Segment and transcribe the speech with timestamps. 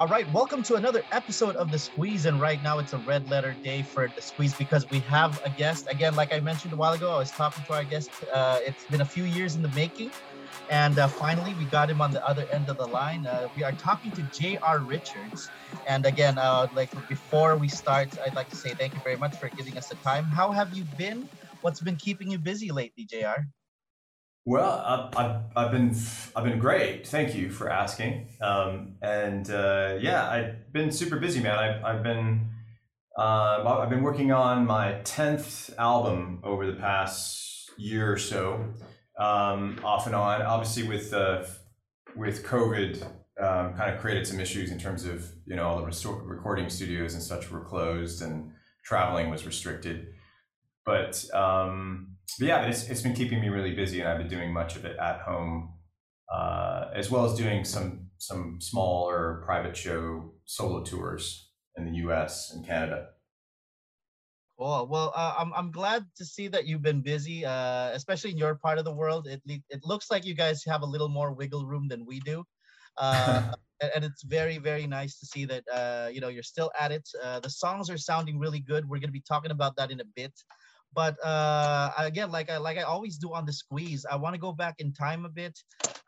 [0.00, 2.26] All right, welcome to another episode of The Squeeze.
[2.26, 5.50] And right now it's a red letter day for The Squeeze because we have a
[5.50, 5.86] guest.
[5.88, 8.10] Again, like I mentioned a while ago, I was talking to our guest.
[8.34, 10.10] Uh, it's been a few years in the making.
[10.68, 13.24] And uh, finally, we got him on the other end of the line.
[13.24, 14.80] Uh, we are talking to J.R.
[14.80, 15.52] Richards.
[15.86, 19.36] And again, uh, like before we start, I'd like to say thank you very much
[19.38, 20.24] for giving us the time.
[20.24, 21.28] How have you been?
[21.60, 23.46] What's been keeping you busy lately, J.R.?
[24.46, 25.96] Well, I've, I've, been
[26.36, 27.06] I've been great.
[27.06, 28.28] Thank you for asking.
[28.42, 31.58] Um, and uh, yeah, I've been super busy, man.
[31.58, 32.50] I've, I've been
[33.18, 38.74] uh, I've been working on my tenth album over the past year or so,
[39.18, 40.42] um, off and on.
[40.42, 41.44] Obviously, with uh,
[42.14, 43.02] with COVID,
[43.40, 46.68] um, kind of created some issues in terms of you know all the restor- recording
[46.68, 48.50] studios and such were closed and
[48.84, 50.08] traveling was restricted.
[50.84, 54.28] But um, but yeah, but it's, it's been keeping me really busy, and I've been
[54.28, 55.74] doing much of it at home,
[56.32, 62.52] uh, as well as doing some some smaller private show solo tours in the U.S.
[62.54, 63.08] and Canada.
[64.58, 64.86] Cool.
[64.88, 68.54] Well, uh, I'm I'm glad to see that you've been busy, uh, especially in your
[68.54, 69.26] part of the world.
[69.26, 72.44] It it looks like you guys have a little more wiggle room than we do,
[72.96, 73.52] uh,
[73.94, 77.08] and it's very very nice to see that uh, you know you're still at it.
[77.20, 78.88] Uh, the songs are sounding really good.
[78.88, 80.32] We're gonna be talking about that in a bit.
[80.94, 84.40] But uh, again, like I like I always do on the squeeze, I want to
[84.40, 85.58] go back in time a bit.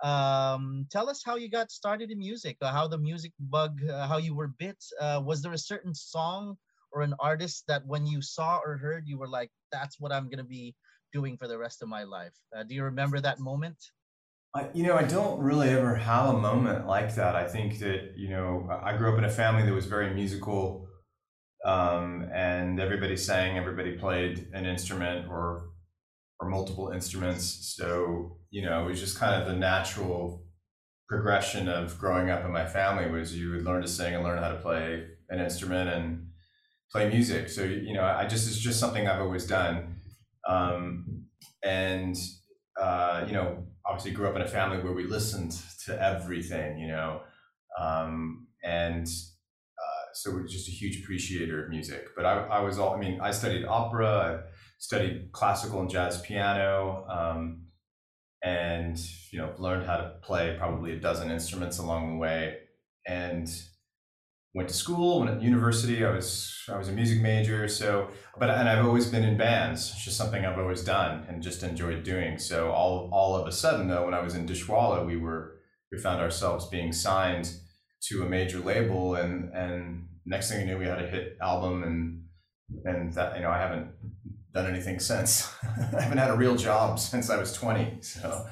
[0.03, 4.07] Um, tell us how you got started in music, uh, how the music bug, uh,
[4.07, 4.79] how you were bit.
[5.01, 6.57] Uh, was there a certain song
[6.93, 10.29] or an artist that when you saw or heard, you were like, "That's what I'm
[10.29, 10.75] gonna be
[11.13, 12.35] doing for the rest of my life"?
[12.55, 13.79] Uh, do you remember that moment?
[14.73, 17.37] You know, I don't really ever have a moment like that.
[17.37, 20.86] I think that you know, I grew up in a family that was very musical
[21.67, 25.71] um, and everybody sang, everybody played an instrument or
[26.39, 27.75] or multiple instruments.
[27.77, 30.45] So you know, it was just kind of the natural
[31.09, 34.39] progression of growing up in my family was you would learn to sing and learn
[34.39, 36.29] how to play an instrument and
[36.93, 37.49] play music.
[37.49, 39.97] So you know, I just it's just something I've always done,
[40.49, 41.25] um,
[41.65, 42.17] and
[42.81, 46.79] uh, you know, obviously grew up in a family where we listened to everything.
[46.79, 47.23] You know,
[47.77, 49.09] um, and
[50.17, 52.09] so we're just a huge appreciator of music.
[52.17, 56.21] But I, I was all, I mean, I studied opera, I studied classical and jazz
[56.23, 57.67] piano, um,
[58.43, 58.99] and
[59.31, 62.59] you know, learned how to play probably a dozen instruments along the way,
[63.07, 63.49] and
[64.55, 65.21] went to school.
[65.21, 66.05] Went at university.
[66.05, 67.69] I was I was a music major.
[67.69, 69.91] So, but and I've always been in bands.
[69.91, 72.39] It's just something I've always done and just enjoyed doing.
[72.39, 75.57] So all all of a sudden, though, when I was in Dishwalla, we were
[75.93, 77.51] we found ourselves being signed
[78.03, 81.83] to a major label and and next thing you knew we had a hit album
[81.83, 82.23] and
[82.85, 83.89] and that you know I haven't
[84.53, 85.53] done anything since.
[85.97, 87.99] I haven't had a real job since I was 20.
[88.01, 88.47] So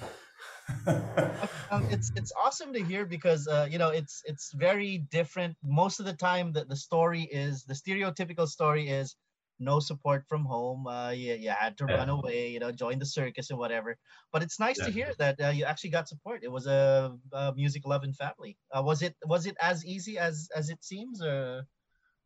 [0.87, 5.57] um, it's it's awesome to hear because uh, you know it's it's very different.
[5.63, 9.17] Most of the time, that the story is the stereotypical story is
[9.59, 10.87] no support from home.
[10.87, 11.97] Uh, you, you had to yeah.
[11.97, 13.97] run away, you know, join the circus and whatever.
[14.33, 14.87] But it's nice yeah.
[14.87, 16.43] to hear that uh, you actually got support.
[16.43, 18.57] It was a, a music loving family.
[18.73, 21.23] Uh, was it was it as easy as as it seems?
[21.23, 21.65] Or?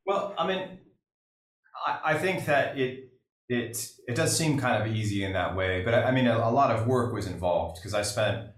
[0.06, 0.78] Well, I mean,
[1.87, 3.11] I, I think that it
[3.49, 6.37] it it does seem kind of easy in that way, but I, I mean, a,
[6.37, 8.49] a lot of work was involved because I spent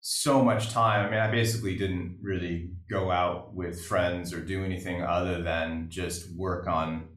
[0.00, 1.06] so much time.
[1.06, 5.86] I mean, I basically didn't really go out with friends or do anything other than
[5.88, 7.08] just work on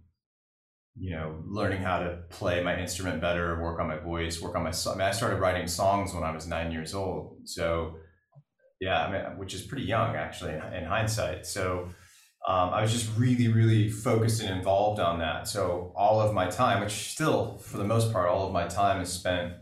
[0.98, 4.64] you know, learning how to play my instrument better, work on my voice, work on
[4.64, 4.72] my.
[4.72, 7.38] I mean, I started writing songs when I was nine years old.
[7.44, 7.98] So,
[8.80, 11.46] yeah, I mean, which is pretty young actually in, hindsight.
[11.46, 11.90] So,
[12.48, 15.48] um, I was just really, really focused and involved on that.
[15.50, 19.02] So, all of my time, which still, for the most part, all of my time
[19.02, 19.54] is spent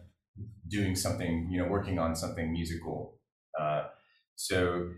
[0.68, 3.18] doing something, you know, working on something musical.
[3.60, 3.86] Uh,
[4.36, 4.90] so,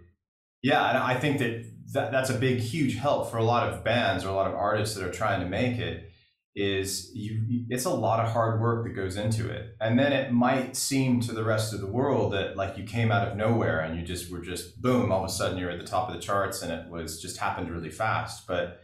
[0.61, 1.63] yeah, I think that,
[1.93, 4.55] that that's a big, huge help for a lot of bands or a lot of
[4.55, 6.11] artists that are trying to make it
[6.55, 9.75] is you it's a lot of hard work that goes into it.
[9.81, 13.11] And then it might seem to the rest of the world that like you came
[13.11, 15.79] out of nowhere and you just were just boom all of a sudden you're at
[15.79, 18.47] the top of the charts and it was just happened really fast.
[18.47, 18.81] But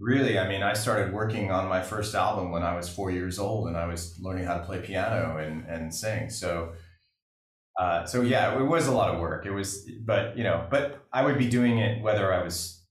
[0.00, 3.38] really i mean i started working on my first album when i was four years
[3.38, 6.28] old and i was learning how to play piano and, and sing.
[6.28, 6.72] So
[7.80, 9.46] uh, so yeah it was a lot of work.
[9.46, 12.84] It was but you know but i would be doing it whether i was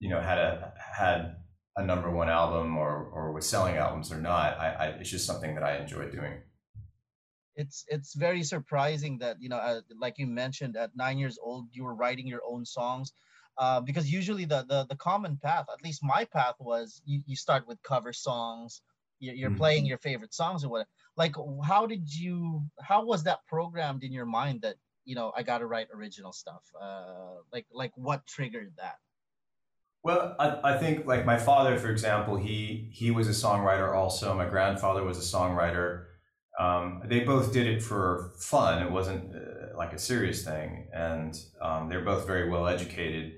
[0.00, 1.37] you know had a had
[1.78, 4.58] a number one album or or was selling albums or not.
[4.58, 6.34] I, I it's just something that I enjoy doing.
[7.54, 11.68] It's it's very surprising that you know, uh, like you mentioned, at nine years old,
[11.72, 13.12] you were writing your own songs.
[13.56, 17.34] Uh, because usually the, the the common path, at least my path was you, you
[17.34, 18.82] start with cover songs,
[19.18, 19.58] you're, you're mm-hmm.
[19.58, 20.86] playing your favorite songs or what.
[21.16, 21.34] Like,
[21.64, 22.62] how did you?
[22.80, 26.32] How was that programmed in your mind that you know I got to write original
[26.32, 26.62] stuff?
[26.80, 28.98] Uh, like like what triggered that?
[30.02, 34.34] Well, I, I think like my father, for example, he he was a songwriter also.
[34.34, 36.04] My grandfather was a songwriter.
[36.58, 38.82] Um, they both did it for fun.
[38.82, 43.32] It wasn't uh, like a serious thing, and um, they're both very well educated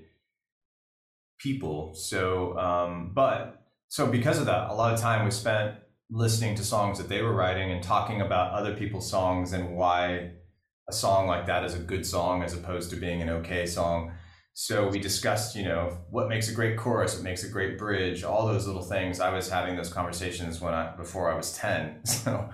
[1.39, 1.93] people.
[1.95, 5.75] So, um, but so because of that, a lot of time was spent
[6.09, 10.31] listening to songs that they were writing and talking about other people's songs and why
[10.89, 14.11] a song like that is a good song as opposed to being an okay song.
[14.53, 18.23] So we discussed, you know, what makes a great chorus, what makes a great bridge,
[18.23, 19.19] all those little things.
[19.19, 22.01] I was having those conversations when I before I was 10.
[22.05, 22.49] So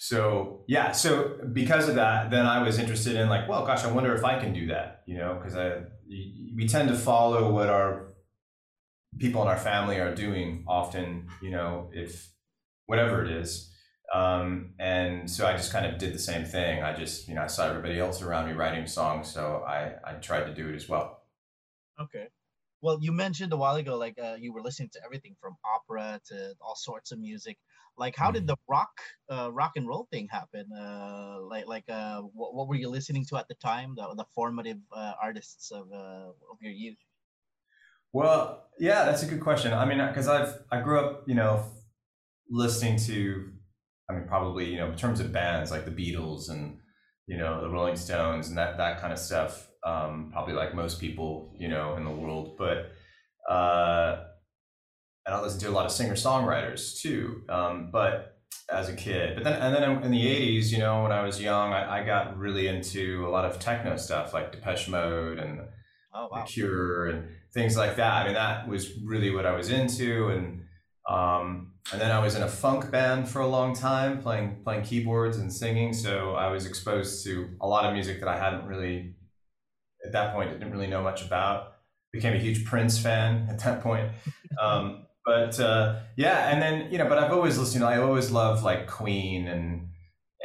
[0.00, 3.90] so yeah, so because of that, then I was interested in like, well, gosh, I
[3.90, 7.68] wonder if I can do that, you know, because I we tend to follow what
[7.68, 8.14] our
[9.18, 12.30] people in our family are doing often, you know, if
[12.86, 13.72] whatever it is.
[14.14, 16.82] Um, and so I just kind of did the same thing.
[16.82, 20.14] I just, you know, I saw everybody else around me writing songs, so I, I
[20.14, 21.17] tried to do it as well.
[22.00, 22.28] Okay.
[22.80, 26.20] Well, you mentioned a while ago, like uh, you were listening to everything from opera
[26.28, 27.58] to all sorts of music.
[27.96, 28.48] Like, how did mm-hmm.
[28.48, 30.66] the rock, uh, rock and roll thing happen?
[30.72, 33.94] Uh, like, like, uh, what, what were you listening to at the time?
[33.96, 36.98] The, the formative uh, artists of, uh, of your youth.
[38.12, 39.72] Well, yeah, that's a good question.
[39.72, 41.64] I mean, because I've I grew up, you know,
[42.48, 43.50] listening to,
[44.08, 46.78] I mean, probably you know, in terms of bands like the Beatles and
[47.26, 49.67] you know the Rolling Stones and that that kind of stuff.
[49.84, 52.92] Um, probably like most people, you know, in the world, but.
[53.48, 54.24] Uh,
[55.28, 57.42] and I listened to a lot of singer songwriters too.
[57.50, 58.38] Um, but
[58.70, 61.40] as a kid, but then and then in the '80s, you know, when I was
[61.40, 65.60] young, I, I got really into a lot of techno stuff like Depeche Mode and
[66.14, 66.40] oh, wow.
[66.40, 68.22] The Cure and things like that.
[68.22, 70.62] I mean, that was really what I was into, and
[71.08, 74.84] um, and then I was in a funk band for a long time, playing playing
[74.84, 75.92] keyboards and singing.
[75.92, 79.14] So I was exposed to a lot of music that I hadn't really
[80.04, 81.74] at that point didn't really know much about.
[82.12, 84.10] Became a huge Prince fan at that point.
[84.60, 87.82] Um, but uh, yeah, and then you know, but I've always listened.
[87.82, 89.88] You know, I always loved like Queen and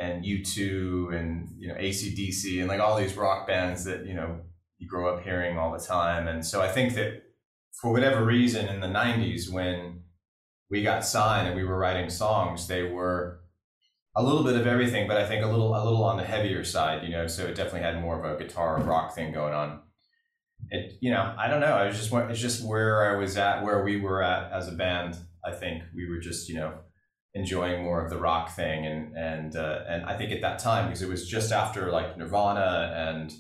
[0.02, 4.42] and U2 and you know ACDC and like all these rock bands that you know
[4.80, 6.28] you grow up hearing all the time.
[6.28, 7.24] And so I think that
[7.82, 10.02] for whatever reason in the '90s when
[10.70, 13.40] we got signed and we were writing songs, they were
[14.16, 16.64] a little bit of everything, but I think a little a little on the heavier
[16.64, 17.28] side, you know.
[17.28, 19.80] So it definitely had more of a guitar rock thing going on
[20.70, 21.74] it you know I don't know.
[21.74, 24.72] I was just it's just where I was at, where we were at as a
[24.72, 25.18] band.
[25.46, 26.74] I think we were just you know
[27.34, 30.88] enjoying more of the rock thing, and and uh, and I think at that time
[30.88, 33.34] because it was just after like Nirvana and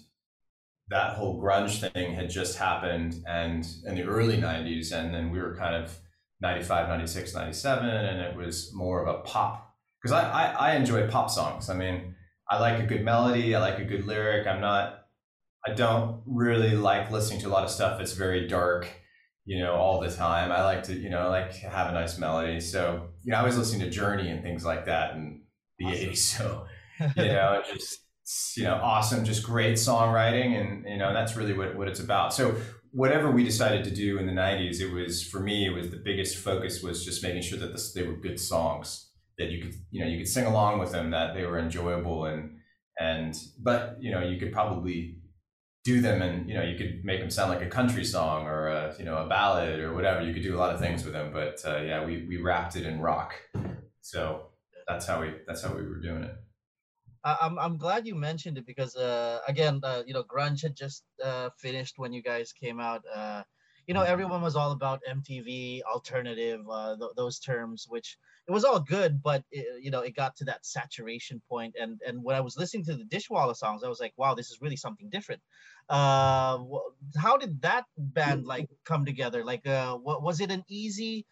[0.89, 5.39] that whole grunge thing had just happened and in the early 90s and then we
[5.39, 5.97] were kind of
[6.41, 9.62] 95 96 97 and it was more of a pop
[10.03, 12.13] because I, I i enjoy pop songs i mean
[12.49, 15.03] i like a good melody i like a good lyric i'm not
[15.65, 18.87] I don't really like listening to a lot of stuff that's very dark,
[19.45, 20.51] you know, all the time.
[20.51, 22.59] I like to, you know, like have a nice melody.
[22.59, 25.41] So, you know, I was listening to Journey and things like that in
[25.79, 26.09] the awesome.
[26.09, 26.17] 80s.
[26.37, 26.67] So,
[27.17, 28.01] you know, just,
[28.55, 30.59] you know, awesome, just great songwriting.
[30.59, 32.33] And, you know, that's really what, what it's about.
[32.33, 32.55] So,
[32.91, 35.97] whatever we decided to do in the 90s, it was, for me, it was the
[35.97, 39.75] biggest focus was just making sure that this, they were good songs that you could,
[39.91, 42.57] you know, you could sing along with them, that they were enjoyable and,
[42.99, 45.17] and, but, you know, you could probably
[45.83, 48.67] do them and you know you could make them sound like a country song or
[48.67, 50.21] a you know a ballad or whatever.
[50.21, 52.75] You could do a lot of things with them but uh, yeah we we wrapped
[52.75, 53.33] it in rock.
[54.01, 54.47] So
[54.87, 56.35] that's how we that's how we were doing it.
[57.25, 61.03] I'm I'm glad you mentioned it because uh, again uh, you know grunge had just
[61.23, 63.03] uh, finished when you guys came out.
[63.87, 68.63] You know everyone was all about MTV alternative uh, th- those terms, which it was
[68.63, 71.75] all good, but it, you know it got to that saturation point.
[71.79, 74.51] And and when I was listening to the Dishwalla songs, I was like, wow, this
[74.51, 75.41] is really something different.
[75.89, 76.59] Uh,
[77.17, 79.43] how did that band like come together?
[79.43, 81.25] Like, uh, what was it an easy?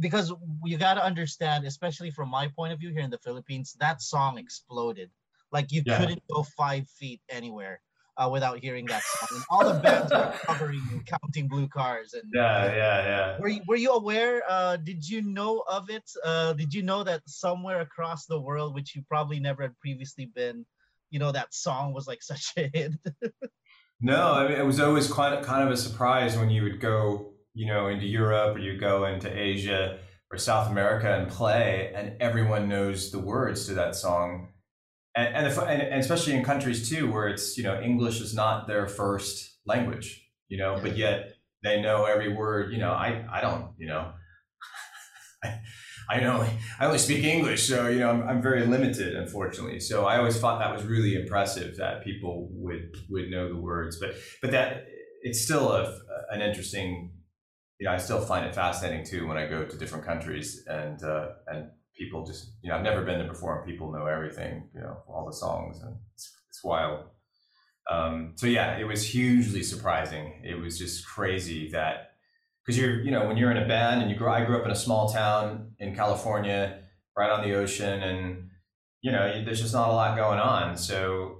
[0.00, 0.32] Because
[0.64, 4.00] you got to understand, especially from my point of view here in the Philippines, that
[4.00, 5.10] song exploded.
[5.52, 5.98] Like you yeah.
[5.98, 7.80] couldn't go five feet anywhere
[8.16, 9.28] uh, without hearing that song.
[9.32, 13.38] And all the bands were covering "Counting Blue Cars." And yeah, yeah, yeah.
[13.40, 14.42] Were you, were you aware?
[14.48, 16.08] Uh, did you know of it?
[16.24, 20.26] Uh, did you know that somewhere across the world, which you probably never had previously
[20.26, 20.64] been,
[21.10, 22.92] you know that song was like such a hit?
[24.00, 27.32] no, I mean it was always quite kind of a surprise when you would go,
[27.54, 29.98] you know, into Europe or you go into Asia
[30.30, 34.48] or South America and play, and everyone knows the words to that song
[35.16, 38.34] and and, if, and, and especially in countries too where it's you know English is
[38.34, 42.72] not their first language, you know, but yet they know every word.
[42.72, 44.12] You know, I I don't, you know.
[45.44, 45.60] I
[46.10, 49.80] I only I only speak English, so you know I'm, I'm very limited, unfortunately.
[49.80, 53.98] So I always thought that was really impressive that people would would know the words,
[53.98, 54.86] but but that
[55.22, 55.98] it's still a,
[56.30, 57.12] an interesting.
[57.80, 61.02] You know, I still find it fascinating too when I go to different countries and
[61.02, 64.68] uh, and people just you know I've never been there before and people know everything,
[64.74, 67.06] you know, all the songs and it's, it's wild.
[67.90, 70.42] Um, so yeah, it was hugely surprising.
[70.42, 72.14] It was just crazy that
[72.64, 74.64] because you're you know when you're in a band and you grow i grew up
[74.64, 76.80] in a small town in california
[77.16, 78.48] right on the ocean and
[79.02, 81.38] you know there's just not a lot going on so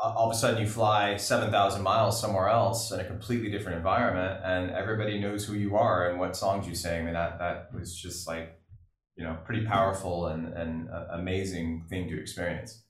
[0.00, 4.40] all of a sudden you fly 7000 miles somewhere else in a completely different environment
[4.44, 7.94] and everybody knows who you are and what songs you sing and that that was
[7.94, 8.57] just like
[9.18, 12.84] you know pretty powerful and and amazing thing to experience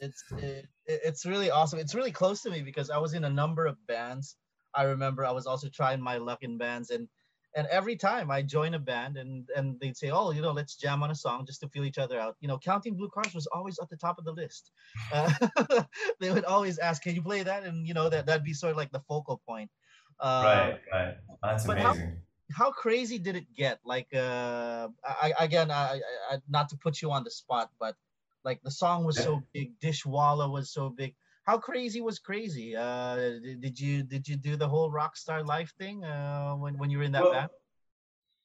[0.00, 3.30] it's it, it's really awesome it's really close to me because i was in a
[3.30, 4.36] number of bands
[4.74, 7.08] I remember I was also trying my luck in bands and
[7.56, 10.74] and every time I join a band and and they'd say, oh, you know, let's
[10.74, 12.36] jam on a song just to feel each other out.
[12.40, 14.72] You know, counting blue cars was always at the top of the list.
[15.12, 15.84] Uh,
[16.20, 17.62] they would always ask, can you play that?
[17.64, 19.70] And you know that that'd be sort of like the focal point.
[20.18, 21.14] Uh, right, right.
[21.42, 22.16] That's amazing.
[22.52, 23.80] How, crazy did it get?
[23.84, 27.96] Like, uh, I again, I, I, not to put you on the spot, but
[28.44, 32.74] like the song was so big, Dishwalla was so big how crazy was crazy?
[32.74, 33.16] Uh,
[33.60, 36.98] did you did you do the whole rock star life thing uh, when when you
[36.98, 37.50] were in that well, band?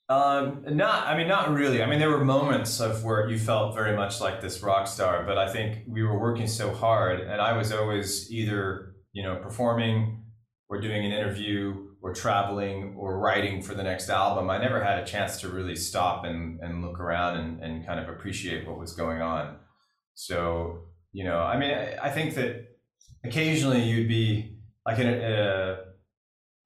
[0.10, 1.84] Um, not, I mean, not really.
[1.84, 5.24] I mean, there were moments of where you felt very much like this rock star,
[5.24, 9.38] but I think we were working so hard, and I was always either you know
[9.38, 10.24] performing,
[10.68, 14.50] or doing an interview, or traveling, or writing for the next album.
[14.50, 18.00] I never had a chance to really stop and and look around and and kind
[18.00, 19.58] of appreciate what was going on.
[20.16, 22.68] So you know, I mean, I, I think that
[23.24, 25.78] occasionally you'd be like in a, a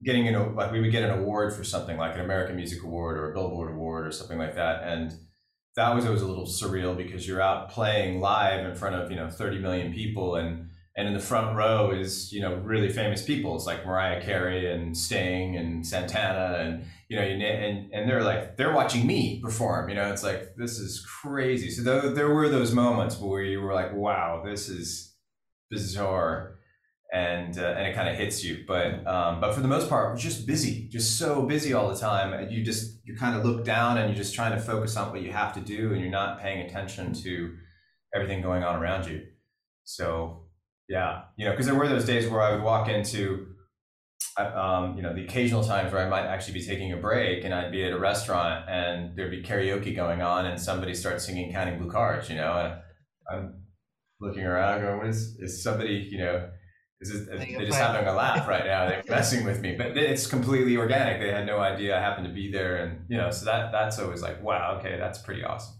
[0.04, 3.16] getting an like we would get an award for something like an American Music Award
[3.18, 5.12] or a Billboard Award or something like that, and
[5.76, 9.16] that was always a little surreal because you're out playing live in front of you
[9.16, 13.22] know 30 million people and and in the front row is you know really famous
[13.22, 13.54] people.
[13.56, 18.56] It's like Mariah Carey and Sting and Santana and you know and and they're like
[18.56, 19.88] they're watching me perform.
[19.88, 21.70] You know, it's like this is crazy.
[21.70, 25.14] So there, there were those moments where you were like, wow, this is
[25.70, 26.58] bizarre
[27.12, 30.18] and uh, and it kind of hits you but um, but for the most part
[30.18, 33.64] just busy just so busy all the time and you just you kind of look
[33.64, 36.10] down and you're just trying to focus on what you have to do and you're
[36.10, 37.54] not paying attention to
[38.14, 39.22] everything going on around you
[39.84, 40.43] so
[40.88, 43.46] yeah you know because there were those days where i would walk into
[44.38, 47.44] uh, um, you know the occasional times where i might actually be taking a break
[47.44, 51.24] and i'd be at a restaurant and there'd be karaoke going on and somebody starts
[51.24, 52.74] singing counting blue cars you know and
[53.30, 53.64] i'm
[54.24, 56.50] looking around, going, "Is is somebody you know?"
[57.00, 58.86] Is it, they're just having a laugh right now.
[58.88, 61.20] They're messing with me, but it's completely organic.
[61.20, 63.98] They had no idea I happened to be there, and you know, so that that's
[63.98, 65.76] always like, wow, okay, that's pretty awesome.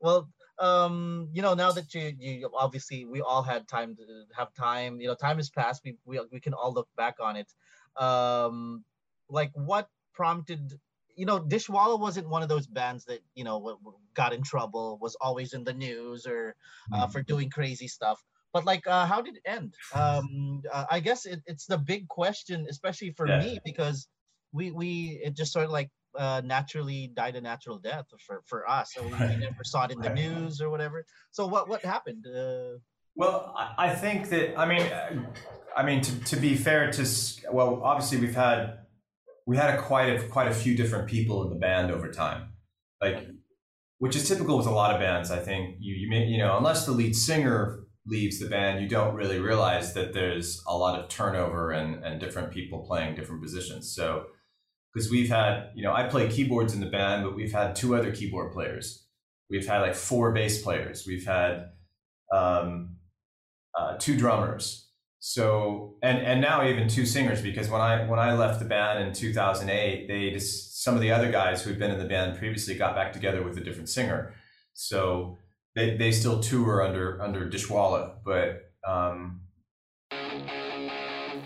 [0.00, 0.31] Well,
[0.62, 4.04] um, you know, now that you you obviously we all had time to
[4.36, 5.00] have time.
[5.00, 5.82] You know, time has passed.
[5.84, 7.52] We we we can all look back on it.
[7.96, 8.84] Um,
[9.28, 10.78] like what prompted
[11.16, 13.78] you know, Dishwalla wasn't one of those bands that you know
[14.14, 16.54] got in trouble, was always in the news or
[16.92, 17.12] uh, mm-hmm.
[17.12, 18.22] for doing crazy stuff.
[18.52, 19.74] But like, uh, how did it end?
[19.94, 23.40] Um, uh, I guess it, it's the big question, especially for yeah.
[23.40, 24.08] me, because
[24.52, 28.68] we we it just sort of like uh, naturally died a natural death for for
[28.68, 28.92] us.
[28.94, 31.04] So we, we never saw it in the news or whatever.
[31.30, 32.26] So what what happened?
[32.26, 32.78] Uh,
[33.14, 34.90] well, I think that I mean,
[35.76, 37.06] I mean to to be fair to
[37.52, 38.78] well, obviously we've had
[39.46, 42.52] we had a quite a quite a few different people in the band over time,
[43.00, 43.26] like
[43.98, 45.30] which is typical with a lot of bands.
[45.30, 48.88] I think you you may you know unless the lead singer leaves the band, you
[48.88, 53.42] don't really realize that there's a lot of turnover and and different people playing different
[53.42, 53.94] positions.
[53.94, 54.26] So
[54.92, 57.94] because we've had you know I play keyboards in the band, but we've had two
[57.96, 59.06] other keyboard players.
[59.50, 61.04] We've had like four bass players.
[61.06, 61.70] We've had
[62.32, 62.96] um,
[63.78, 64.82] uh, two drummers
[65.24, 69.06] so and and now even two singers because when I when I left the band
[69.06, 72.36] in 2008 they just some of the other guys who had been in the band
[72.38, 74.34] previously got back together with a different singer
[74.74, 75.38] so
[75.76, 79.41] they, they still tour under under Dishwalla but um,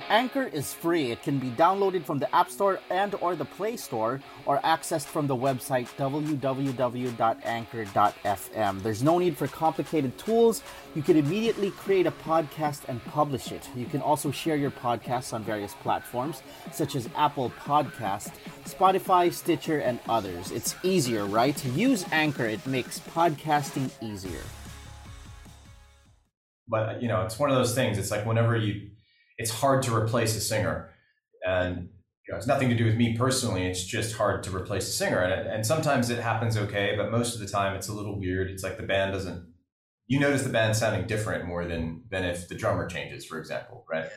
[0.09, 1.11] Anchor is free.
[1.11, 5.07] It can be downloaded from the App Store and or the Play Store or accessed
[5.07, 6.43] from the website www.anchor.fm.
[8.83, 10.63] There's no need for complicated tools.
[10.95, 13.69] You can immediately create a podcast and publish it.
[13.75, 18.31] You can also share your podcasts on various platforms such as Apple Podcast,
[18.65, 20.53] Spotify, Stitcher, and others.
[20.53, 21.65] It's easier, right?
[21.67, 24.43] Use Anchor, it makes podcasting easier.
[26.69, 27.99] But you know, it's one of those things.
[27.99, 28.91] It's like whenever you
[29.39, 30.91] it's hard to replace a singer.
[31.47, 31.89] And
[32.27, 33.67] you know, it's nothing to do with me personally.
[33.67, 37.35] It's just hard to replace a singer, and and sometimes it happens okay, but most
[37.35, 38.51] of the time it's a little weird.
[38.51, 39.47] It's like the band doesn't.
[40.09, 43.85] You notice the band sounding different more than than if the drummer changes, for example,
[43.91, 44.09] right?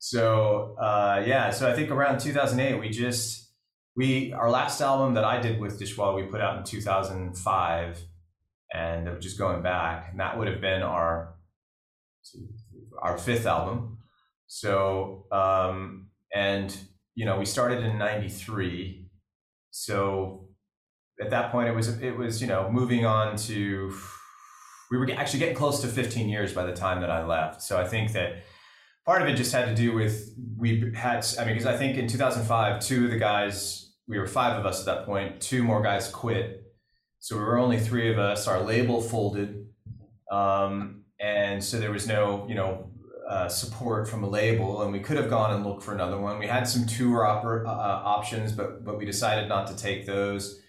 [0.00, 3.50] So uh, yeah, so I think around 2008 we just
[3.96, 8.02] we our last album that I did with Dishwalla we put out in 2005,
[8.74, 11.36] and just going back, and that would have been our
[13.00, 13.93] our fifth album.
[14.46, 16.76] So um, and
[17.14, 19.08] you know we started in '93,
[19.70, 20.48] so
[21.20, 23.94] at that point it was it was you know moving on to
[24.90, 27.62] we were actually getting close to 15 years by the time that I left.
[27.62, 28.44] So I think that
[29.06, 31.98] part of it just had to do with we had i mean because i think
[31.98, 35.62] in 2005 two of the guys we were five of us at that point two
[35.62, 36.62] more guys quit.
[37.18, 39.66] So we were only three of us our label folded.
[40.30, 42.90] Um, and so there was no you know
[43.28, 46.38] uh, support from a label and we could have gone and looked for another one
[46.38, 50.04] we had some tour oper- uh, uh options but but we decided not to take
[50.04, 50.60] those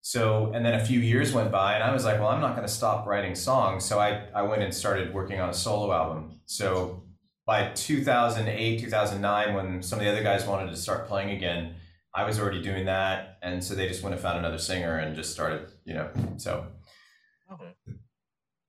[0.00, 2.56] so and then a few years went by and i was like well i'm not
[2.56, 5.92] going to stop writing songs so i i went and started working on a solo
[5.92, 7.02] album so
[7.46, 11.74] by 2008, 2009, when some of the other guys wanted to start playing again,
[12.14, 13.38] I was already doing that.
[13.42, 16.66] And so they just went and found another singer and just started, you know, so.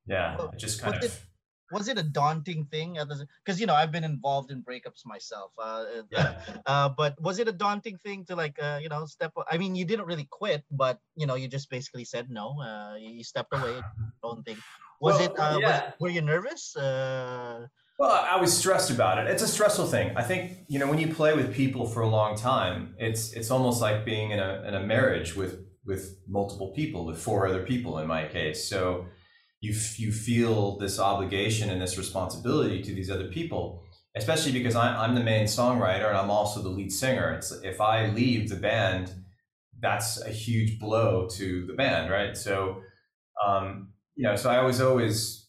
[0.06, 1.25] Yeah, well, just kind of.
[1.74, 2.98] Was it a daunting thing?
[3.44, 5.51] Because, you know, I've been involved in breakups myself.
[5.58, 6.39] Uh, uh, yeah.
[6.65, 9.34] Uh, but was it a daunting thing to, like, uh, you know, step?
[9.51, 12.62] I mean, you didn't really quit, but, you know, you just basically said no.
[12.62, 13.82] Uh, you stepped away,
[14.24, 14.58] own thing.
[15.01, 15.68] Was well, it, uh, yeah.
[15.68, 16.75] was, were you nervous?
[16.77, 17.68] Uh,
[18.00, 19.27] well, I was stressed about it.
[19.27, 20.15] It's a stressful thing.
[20.15, 23.51] I think you know when you play with people for a long time, it's it's
[23.51, 27.63] almost like being in a in a marriage with with multiple people, with four other
[27.63, 28.68] people in my case.
[28.68, 29.06] So
[29.63, 33.84] you you feel this obligation and this responsibility to these other people,
[34.15, 37.32] especially because I, I'm the main songwriter and I'm also the lead singer.
[37.34, 39.13] It's if I leave the band,
[39.79, 42.36] that's a huge blow to the band, right?
[42.36, 42.82] So,
[43.46, 45.48] um, you know, so I was always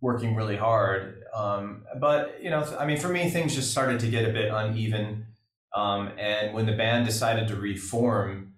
[0.00, 4.08] working really hard um, but you know, I mean, for me, things just started to
[4.08, 5.26] get a bit uneven.
[5.74, 8.54] Um, and when the band decided to reform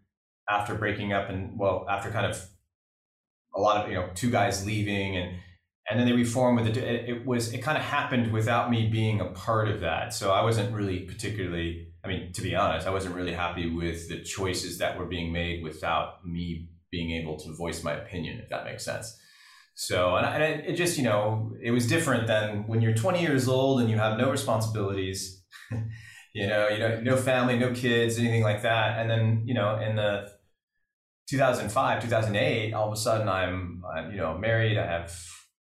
[0.49, 2.43] after breaking up, and well, after kind of
[3.55, 5.37] a lot of you know two guys leaving, and
[5.91, 6.77] and then they reformed with it.
[6.77, 10.15] It was it kind of happened without me being a part of that.
[10.15, 11.89] So I wasn't really particularly.
[12.03, 15.33] I mean, to be honest, I wasn't really happy with the choices that were being
[15.33, 19.17] made without me being able to voice my opinion, if that makes sense.
[19.75, 23.21] So, and, and it, it just, you know, it was different than when you're 20
[23.21, 25.43] years old and you have no responsibilities,
[26.35, 28.99] you know, you know, no family, no kids, anything like that.
[28.99, 30.31] And then, you know, in the
[31.31, 35.17] 2005, 2008, all of a sudden I'm, I'm you know, married, I have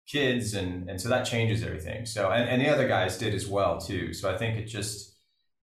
[0.07, 2.07] kids and, and so that changes everything.
[2.07, 4.13] So, and, and the other guys did as well too.
[4.13, 5.15] So I think it just,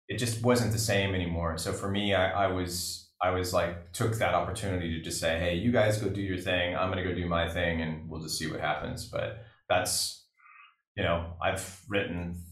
[0.07, 1.57] it just wasn't the same anymore.
[1.57, 5.39] So for me, I, I was, I was like took that opportunity to just say,
[5.39, 6.75] hey, you guys go do your thing.
[6.75, 9.05] I'm gonna go do my thing, and we'll just see what happens.
[9.05, 10.23] But that's
[10.95, 12.43] you know, I've written,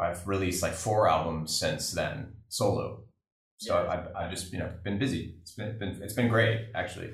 [0.00, 3.04] I've released like four albums since then, solo.
[3.60, 3.90] So yeah.
[3.90, 5.34] I've, I've just you know been busy.
[5.42, 7.12] It's been, been it's been great actually.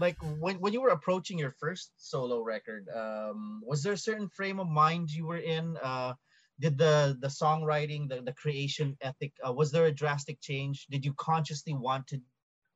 [0.00, 4.28] Like when, when you were approaching your first solo record, um, was there a certain
[4.28, 5.76] frame of mind you were in?
[5.80, 6.14] Uh,
[6.58, 11.04] did the the songwriting the, the creation ethic uh, was there a drastic change did
[11.04, 12.20] you consciously want to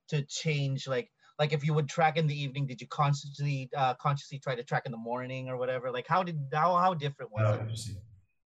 [0.09, 3.95] to change like like if you would track in the evening did you consciously uh,
[3.95, 7.31] consciously try to track in the morning or whatever like how did how how different
[7.31, 7.97] was it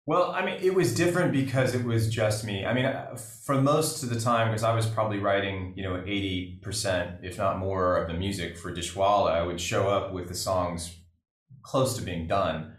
[0.06, 2.64] well i mean it was different because it was just me.
[2.64, 2.90] I mean
[3.44, 7.58] for most of the time because i was probably writing you know 80% if not
[7.58, 10.96] more of the music for dishwalla i would show up with the songs
[11.66, 12.72] close to being done.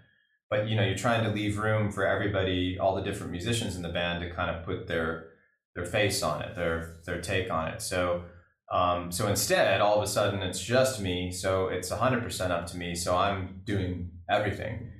[0.49, 3.81] But you know you're trying to leave room for everybody all the different musicians in
[3.81, 5.31] the band to kind of put their
[5.75, 7.81] their face on it their their take on it.
[7.81, 8.23] So
[8.71, 12.77] um, so instead all of a sudden it's just me so it's 100% up to
[12.77, 14.91] me so i'm doing everything.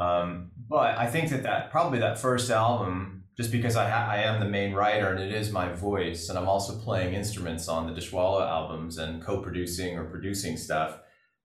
[0.00, 4.18] Um, but i think that that probably that first album just because I, ha- I
[4.18, 7.86] am the main writer and it is my voice and i'm also playing instruments on
[7.86, 10.98] the dishwalla albums and co-producing or producing stuff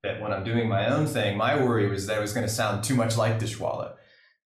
[0.04, 2.52] that when I'm doing my own thing, my worry was that it was going to
[2.52, 3.96] sound too much like Dishwalla.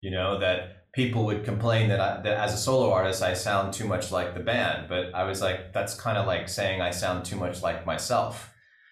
[0.01, 3.75] You know, that people would complain that, I, that as a solo artist, I sound
[3.75, 4.89] too much like the band.
[4.89, 8.50] But I was like, that's kind of like saying I sound too much like myself.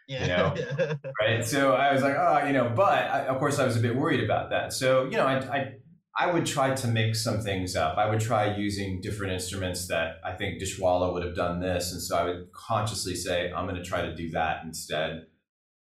[0.08, 0.54] Yeah.
[0.54, 1.44] You know, right?
[1.44, 3.94] So I was like, oh, you know, but I, of course I was a bit
[3.94, 4.72] worried about that.
[4.72, 5.72] So, you know, I, I,
[6.18, 7.96] I would try to mix some things up.
[7.98, 11.92] I would try using different instruments that I think Dishwalla would have done this.
[11.92, 15.26] And so I would consciously say, I'm going to try to do that instead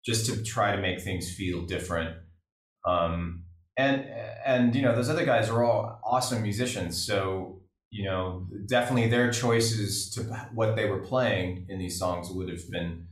[0.05, 2.17] just to try to make things feel different.
[2.87, 3.45] Um,
[3.77, 4.07] and
[4.45, 7.03] and you know those other guys are all awesome musicians.
[7.03, 10.23] So you know, definitely their choices to
[10.55, 13.07] what they were playing in these songs would have been,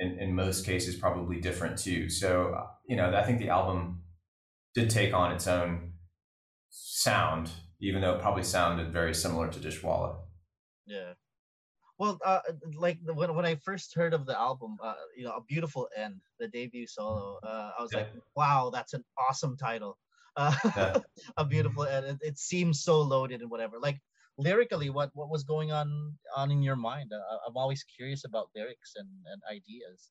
[0.00, 2.08] in, in most cases, probably different too.
[2.08, 4.02] So, you know, I think the album
[4.74, 5.92] did take on its own
[6.70, 10.16] sound, even though it probably sounded very similar to Dishwalla.
[10.86, 11.12] Yeah.
[11.98, 12.40] Well, uh,
[12.76, 16.22] like when, when I first heard of the album, uh, you know, a beautiful end,
[16.38, 17.38] the debut solo.
[17.42, 17.98] Uh, I was yeah.
[17.98, 19.98] like, wow, that's an awesome title.
[20.34, 20.96] Uh, yeah.
[21.36, 22.06] a beautiful end.
[22.06, 23.78] It, it, seems so loaded and whatever.
[23.78, 24.00] Like
[24.40, 27.12] lyrically, what what was going on on in your mind?
[27.12, 30.10] Uh, I'm always curious about lyrics and, and ideas.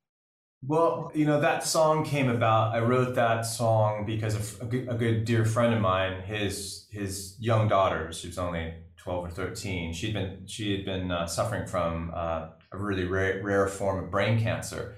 [0.62, 2.76] Well, you know that song came about.
[2.76, 6.22] I wrote that song because a good, a good dear friend of mine.
[6.22, 11.12] His his young daughter, she was only 12 or 13 she'd been she had been
[11.12, 14.96] uh, suffering from uh, a really rare, rare form of brain cancer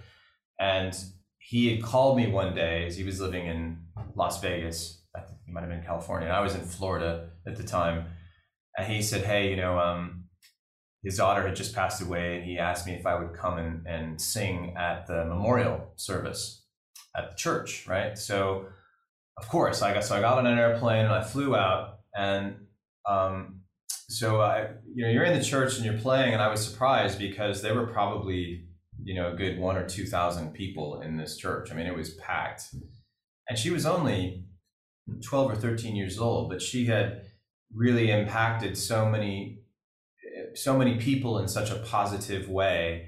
[0.60, 0.98] and
[1.38, 3.78] he had called me one day as he was living in
[4.16, 7.30] las vegas i think he might have been in california and i was in florida
[7.46, 8.06] at the time
[8.78, 10.26] and he said hey you know um,
[11.04, 13.86] his daughter had just passed away and he asked me if i would come and,
[13.88, 16.66] and sing at the memorial service
[17.16, 18.66] at the church right so
[19.38, 22.56] of course i got so i got on an airplane and i flew out and
[23.10, 23.62] um,
[24.12, 27.18] so I, you know, you're in the church and you're playing, and I was surprised
[27.18, 28.66] because there were probably,
[29.02, 31.72] you know, a good one or two thousand people in this church.
[31.72, 32.64] I mean, it was packed,
[33.50, 34.44] and she was only
[35.24, 37.24] twelve or thirteen years old, but she had
[37.76, 39.62] really impacted so many,
[40.54, 43.08] so many people in such a positive way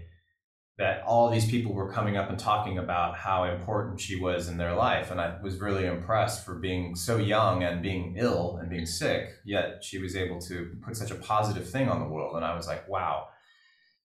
[0.78, 4.58] that all these people were coming up and talking about how important she was in
[4.58, 5.12] their life.
[5.12, 9.30] And I was really impressed for being so young and being ill and being sick,
[9.45, 12.36] yet she was able to put such a positive thing on the world.
[12.36, 13.28] And I was like, wow.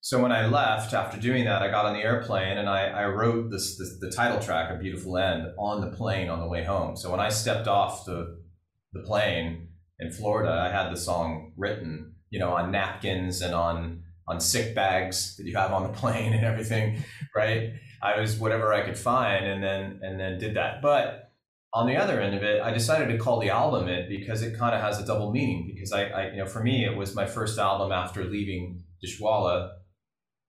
[0.01, 3.07] So when I left after doing that, I got on the airplane and I, I
[3.07, 6.65] wrote this, this the title track, A Beautiful End, on the plane on the way
[6.65, 6.97] home.
[6.97, 8.39] So when I stepped off the,
[8.93, 9.68] the plane
[9.99, 14.75] in Florida, I had the song written, you know, on napkins and on on sick
[14.75, 17.03] bags that you have on the plane and everything,
[17.35, 17.73] right?
[18.03, 20.83] I was whatever I could find and then and then did that.
[20.83, 21.33] But
[21.75, 24.57] on the other end of it, I decided to call the album it because it
[24.57, 25.71] kind of has a double meaning.
[25.73, 29.73] Because I, I, you know, for me, it was my first album after leaving Dishwalla.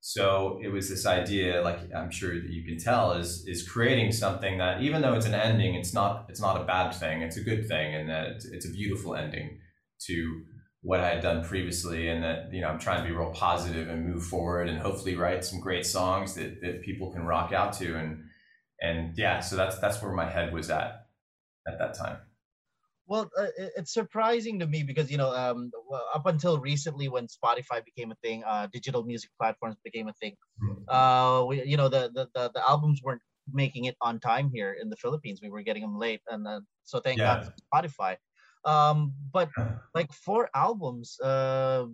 [0.02, 4.12] So it was this idea, like I'm sure that you can tell, is is creating
[4.14, 7.22] something that even though it's an ending, it's not it's not a bad thing.
[7.22, 9.60] It's a good thing, and that it's, it's a beautiful ending
[10.08, 10.44] to
[10.82, 13.90] what I had done previously and that, you know, I'm trying to be real positive
[13.90, 17.74] and move forward and hopefully write some great songs that, that people can rock out
[17.74, 17.98] to.
[17.98, 18.24] And,
[18.82, 21.08] and yeah, so that's, that's where my head was at
[21.68, 22.18] at that time.
[23.10, 25.72] Well, uh, it's surprising to me because you know, um,
[26.14, 30.36] up until recently, when Spotify became a thing, uh, digital music platforms became a thing.
[30.64, 30.88] Mm-hmm.
[30.88, 34.78] Uh, we, you know, the, the, the the albums weren't making it on time here
[34.80, 35.40] in the Philippines.
[35.42, 37.46] We were getting them late, and uh, so thank yeah.
[37.46, 38.18] God Spotify.
[38.64, 39.50] Um, but
[39.96, 41.86] like for albums, uh,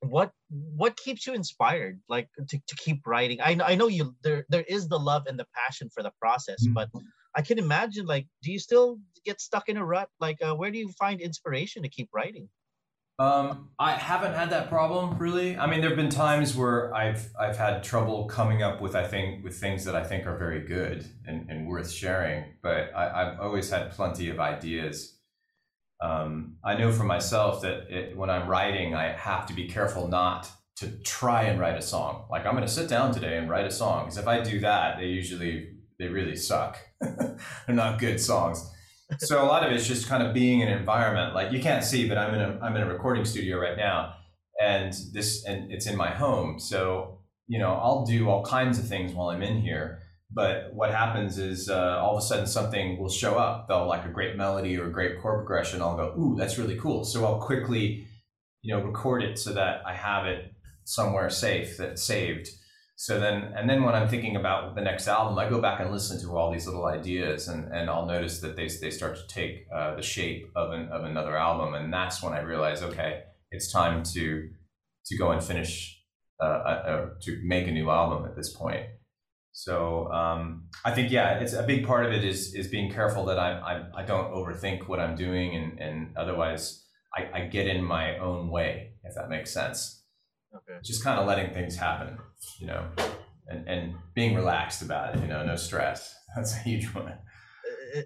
[0.00, 4.14] what what keeps you inspired like to, to keep writing I, know I know you
[4.22, 6.74] there there is the love and the passion for the process mm-hmm.
[6.74, 6.90] but
[7.36, 10.70] i can imagine like do you still get stuck in a rut like uh, where
[10.70, 12.48] do you find inspiration to keep writing
[13.18, 15.56] um, I haven't had that problem really.
[15.56, 19.06] I mean, there have been times where I've I've had trouble coming up with I
[19.06, 22.44] think with things that I think are very good and, and worth sharing.
[22.62, 25.16] But I, I've always had plenty of ideas
[26.00, 30.08] um, I know for myself that it, when I'm writing, I have to be careful
[30.08, 32.26] not to try and write a song.
[32.30, 34.60] Like I'm going to sit down today and write a song because if I do
[34.60, 36.78] that, they usually they really suck.
[37.00, 37.36] They're
[37.68, 38.70] not good songs.
[39.18, 41.84] So a lot of it's just kind of being in an environment like you can't
[41.84, 44.14] see, but I'm in a I'm in a recording studio right now,
[44.60, 46.58] and this and it's in my home.
[46.58, 50.90] So you know I'll do all kinds of things while I'm in here but what
[50.90, 53.68] happens is uh, all of a sudden something will show up.
[53.68, 55.80] They'll like a great melody or a great chord progression.
[55.80, 57.04] I'll go, ooh, that's really cool.
[57.04, 58.06] So I'll quickly,
[58.62, 60.52] you know, record it so that I have it
[60.84, 62.48] somewhere safe that's saved.
[62.98, 65.90] So then, and then when I'm thinking about the next album, I go back and
[65.92, 69.26] listen to all these little ideas, and, and I'll notice that they, they start to
[69.26, 73.24] take uh, the shape of an, of another album, and that's when I realize, okay,
[73.50, 74.48] it's time to
[75.08, 76.02] to go and finish
[76.42, 78.86] uh, uh, to make a new album at this point.
[79.52, 83.26] So um, I think yeah, it's a big part of it is is being careful
[83.26, 83.58] that I
[83.94, 86.82] I, I don't overthink what I'm doing, and and otherwise
[87.14, 90.02] I, I get in my own way if that makes sense.
[90.54, 90.78] Okay.
[90.82, 92.18] Just kind of letting things happen,
[92.58, 92.86] you know,
[93.48, 96.14] and and being relaxed about it, you know, no stress.
[96.36, 97.12] That's a huge one.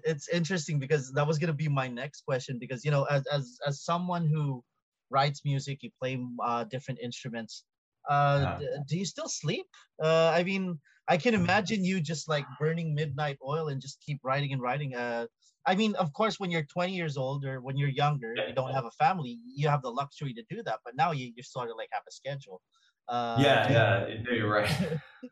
[0.05, 3.57] It's interesting because that was gonna be my next question because you know as as
[3.67, 4.63] as someone who
[5.09, 7.63] writes music, you play uh, different instruments.
[8.09, 8.77] Uh, yeah.
[8.87, 9.67] do you still sleep?
[10.01, 14.19] Uh, I mean, I can imagine you just like burning midnight oil and just keep
[14.23, 14.95] writing and writing.
[14.95, 15.27] Uh,
[15.65, 18.73] I mean, of course, when you're 20 years old or when you're younger, you don't
[18.73, 20.79] have a family, you have the luxury to do that.
[20.83, 22.61] But now you, you sort of like have a schedule.
[23.07, 24.71] Uh, yeah, yeah, no, you're right.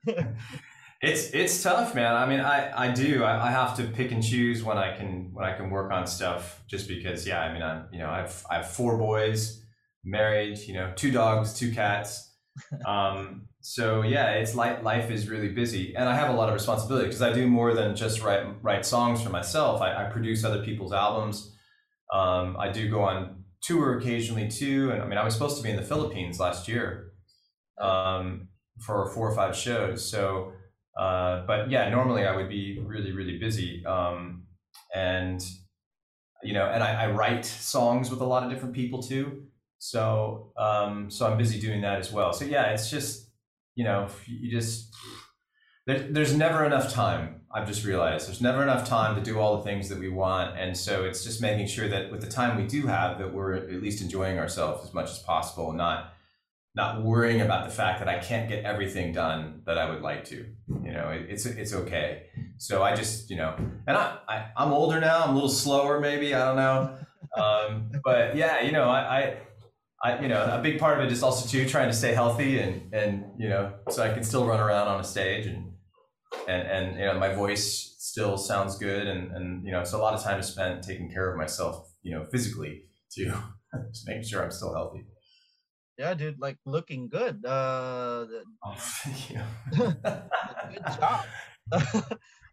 [1.02, 2.16] it's it's tough, man.
[2.16, 3.24] I mean, I I do.
[3.24, 6.06] I, I have to pick and choose when I can when I can work on
[6.06, 6.62] stuff.
[6.68, 7.42] Just because, yeah.
[7.42, 9.64] I mean, I'm you know I've I have four boys,
[10.04, 10.60] married.
[10.60, 12.28] You know, two dogs, two cats.
[12.86, 16.54] Um, so yeah, it's like life is really busy, and I have a lot of
[16.54, 19.82] responsibility because I do more than just write write songs for myself.
[19.82, 21.56] I, I produce other people's albums.
[22.14, 25.64] Um, I do go on tour occasionally too, and I mean, I was supposed to
[25.64, 27.12] be in the Philippines last year
[27.82, 28.48] um,
[28.80, 30.10] for four or five shows.
[30.10, 30.54] So,
[30.98, 34.44] uh, but yeah, normally I would be really really busy, um,
[34.96, 35.46] and
[36.44, 39.44] you know, and I, I write songs with a lot of different people too.
[39.80, 42.32] So, um, so I'm busy doing that as well.
[42.32, 43.29] So yeah, it's just
[43.76, 44.94] you know, you just
[45.86, 47.42] there, there's never enough time.
[47.52, 50.58] I've just realized there's never enough time to do all the things that we want,
[50.58, 53.54] and so it's just making sure that with the time we do have, that we're
[53.54, 56.14] at least enjoying ourselves as much as possible, and not
[56.76, 60.26] not worrying about the fact that I can't get everything done that I would like
[60.26, 60.46] to.
[60.84, 62.28] You know, it, it's it's okay.
[62.58, 63.56] So I just you know,
[63.88, 65.24] and I, I I'm older now.
[65.24, 66.98] I'm a little slower, maybe I don't know,
[67.36, 69.38] um, but yeah, you know, I, I
[70.04, 72.60] I, you know, a big part of it is also too trying to stay healthy
[72.60, 75.74] and, and, you know, so I can still run around on a stage and,
[76.48, 79.08] and, and, you know, my voice still sounds good.
[79.08, 81.92] And, and, you know, so a lot of time is spent taking care of myself,
[82.02, 83.34] you know, physically too,
[83.92, 85.06] just making sure I'm still healthy.
[85.98, 87.44] Yeah, dude, like looking good.
[87.46, 88.26] Uh,
[88.66, 89.42] oh, thank you.
[89.76, 91.26] good job.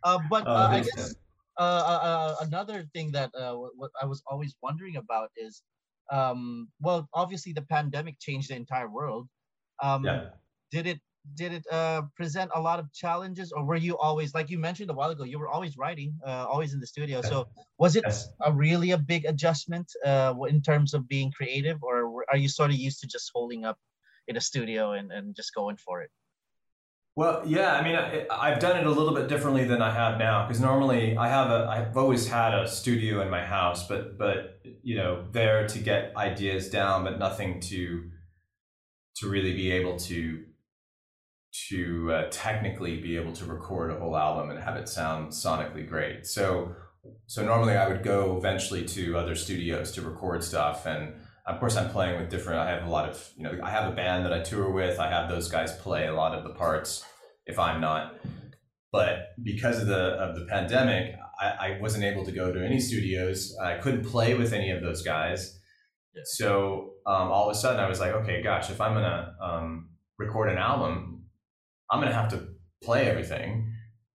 [0.02, 1.14] uh, but oh, uh, I guess
[1.58, 5.62] uh, uh, uh, another thing that uh, what I was always wondering about is
[6.10, 9.28] um, well, obviously the pandemic changed the entire world.
[9.82, 10.26] Um, yeah.
[10.70, 11.00] Did it
[11.34, 14.90] did it uh, present a lot of challenges, or were you always like you mentioned
[14.90, 15.24] a while ago?
[15.24, 17.20] You were always writing, uh, always in the studio.
[17.22, 18.04] So was it
[18.42, 22.70] a really a big adjustment uh, in terms of being creative, or are you sort
[22.70, 23.78] of used to just holding up
[24.28, 26.10] in a studio and, and just going for it?
[27.16, 27.96] Well, yeah, I mean,
[28.30, 31.28] I, have done it a little bit differently than I have now because normally I
[31.28, 35.66] have a, I've always had a studio in my house, but but you know, there
[35.66, 38.10] to get ideas down, but nothing to
[39.16, 40.44] to really be able to
[41.68, 45.88] to uh, technically be able to record a whole album and have it sound sonically
[45.88, 46.26] great.
[46.26, 46.76] So
[47.26, 51.14] so normally I would go eventually to other studios to record stuff and
[51.46, 53.90] of course i'm playing with different i have a lot of you know i have
[53.90, 54.98] a band that i tour with.
[54.98, 57.04] I have those guys play a lot of the parts
[57.46, 58.14] if i'm not.
[58.92, 62.80] But because of the of the pandemic i, I wasn't able to go to any
[62.80, 63.56] studios.
[63.62, 65.58] I couldn't play with any of those guys.
[66.24, 69.90] So um, all of a sudden i was like okay gosh if i'm gonna um,
[70.18, 71.26] record an album
[71.90, 72.48] i'm gonna have to
[72.82, 73.72] play everything.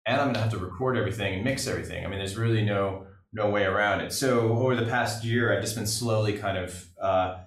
[0.05, 2.05] And i'm gonna have to record everything and mix everything.
[2.05, 3.06] I mean there's really no
[3.37, 4.11] no way around it.
[4.11, 7.37] So over the past year, I've just been slowly kind of uh,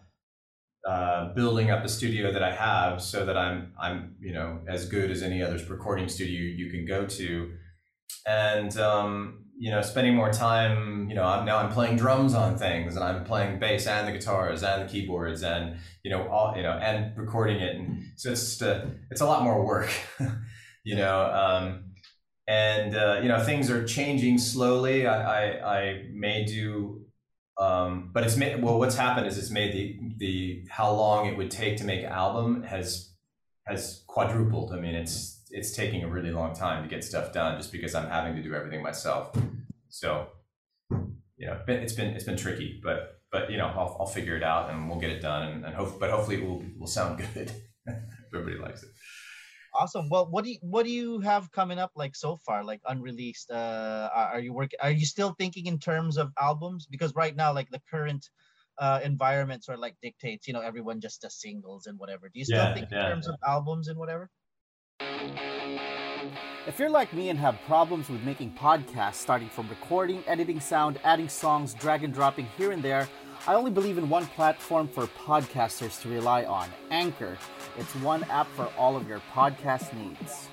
[0.88, 4.88] uh, building up the studio that I have, so that I'm I'm you know as
[4.88, 7.52] good as any other recording studio you can go to,
[8.24, 11.08] and um, you know spending more time.
[11.10, 14.12] You know I'm now I'm playing drums on things, and I'm playing bass and the
[14.12, 18.30] guitars and the keyboards, and you know all you know and recording it, and so
[18.30, 19.90] it's just a, it's a lot more work,
[20.84, 21.24] you know.
[21.24, 21.89] Um,
[22.46, 25.06] and uh, you know things are changing slowly.
[25.06, 27.02] I, I, I may do,
[27.58, 28.62] um, but it's made.
[28.62, 32.00] Well, what's happened is it's made the the how long it would take to make
[32.00, 33.12] an album has
[33.66, 34.72] has quadrupled.
[34.72, 37.94] I mean, it's it's taking a really long time to get stuff done just because
[37.94, 39.36] I'm having to do everything myself.
[39.88, 40.28] So,
[40.90, 44.42] you know, it's been it's been tricky, but but you know, I'll, I'll figure it
[44.42, 47.18] out and we'll get it done and, and hope, but hopefully it will will sound
[47.34, 47.52] good.
[48.32, 48.90] Everybody likes it.
[49.74, 50.08] Awesome.
[50.08, 53.50] Well, what do you what do you have coming up like so far, like unreleased?
[53.50, 54.78] Uh, are you working?
[54.82, 56.86] Are you still thinking in terms of albums?
[56.86, 58.28] Because right now, like the current
[58.78, 62.28] uh, environment sort of like dictates, you know, everyone just does singles and whatever.
[62.28, 63.34] Do you still yeah, think yeah, in terms yeah.
[63.34, 64.28] of albums and whatever?
[66.66, 70.98] If you're like me and have problems with making podcasts, starting from recording, editing sound,
[71.04, 73.08] adding songs, drag and dropping here and there,
[73.46, 77.38] I only believe in one platform for podcasters to rely on Anchor.
[77.78, 80.48] It's one app for all of your podcast needs.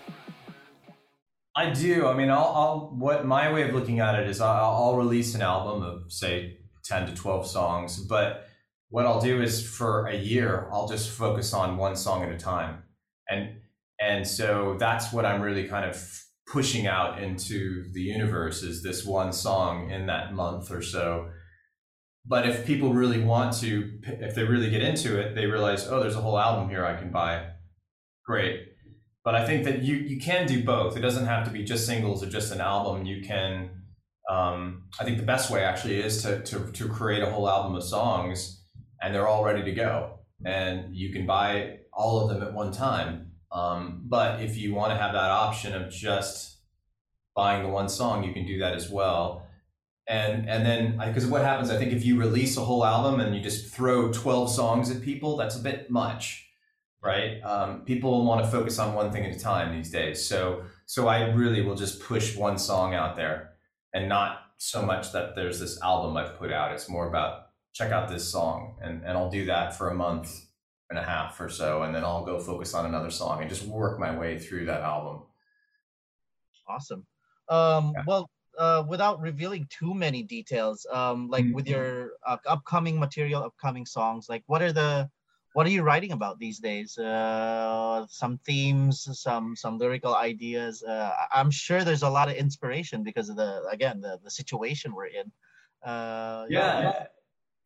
[1.56, 2.06] I do.
[2.06, 5.34] I mean, I'll, I'll what my way of looking at it is I'll, I'll release
[5.34, 8.47] an album of say 10 to 12 songs, but
[8.89, 12.38] what I'll do is for a year, I'll just focus on one song at a
[12.38, 12.84] time.
[13.30, 13.58] And
[13.99, 19.06] and so that's what I'm really kind of pushing out into the universe is this
[19.06, 21.30] one song in that month or so
[22.27, 25.99] but if people really want to, if they really get into it, they realize, oh,
[25.99, 27.47] there's a whole album here I can buy.
[28.25, 28.63] Great.
[29.23, 30.97] But I think that you, you can do both.
[30.97, 33.05] It doesn't have to be just singles or just an album.
[33.05, 33.77] You can
[34.27, 37.75] um, I think the best way actually is to, to to create a whole album
[37.75, 38.61] of songs,
[39.01, 42.71] and they're all ready to go, and you can buy all of them at one
[42.71, 43.31] time.
[43.51, 46.59] Um, but if you want to have that option of just
[47.35, 49.46] buying the one song, you can do that as well.
[50.08, 53.36] And and then because what happens, I think if you release a whole album and
[53.36, 56.48] you just throw twelve songs at people, that's a bit much,
[57.04, 57.41] right?
[57.43, 60.26] Um, people want to focus on one thing at a time these days.
[60.26, 63.56] So so I really will just push one song out there
[63.93, 66.72] and not so much that there's this album I've put out.
[66.72, 70.48] It's more about check out this song, and and I'll do that for a month
[70.89, 73.63] and a half or so, and then I'll go focus on another song and just
[73.63, 75.24] work my way through that album.
[76.67, 77.06] Awesome.
[77.50, 78.04] Um, yeah.
[78.08, 81.54] Well, uh, without revealing too many details, um, like mm-hmm.
[81.54, 85.10] with your uh, upcoming material, upcoming songs, like what are the
[85.54, 86.98] what are you writing about these days?
[87.00, 90.84] Uh, some themes, some some lyrical ideas.
[90.84, 94.93] Uh, I'm sure there's a lot of inspiration because of the again the the situation
[94.93, 95.32] we're in.
[95.84, 97.06] Uh, yeah, yeah,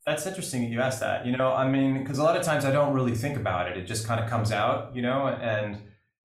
[0.05, 1.25] that's interesting that you asked that.
[1.25, 3.77] You know, I mean, because a lot of times I don't really think about it;
[3.77, 4.95] it just kind of comes out.
[4.95, 5.75] You know, and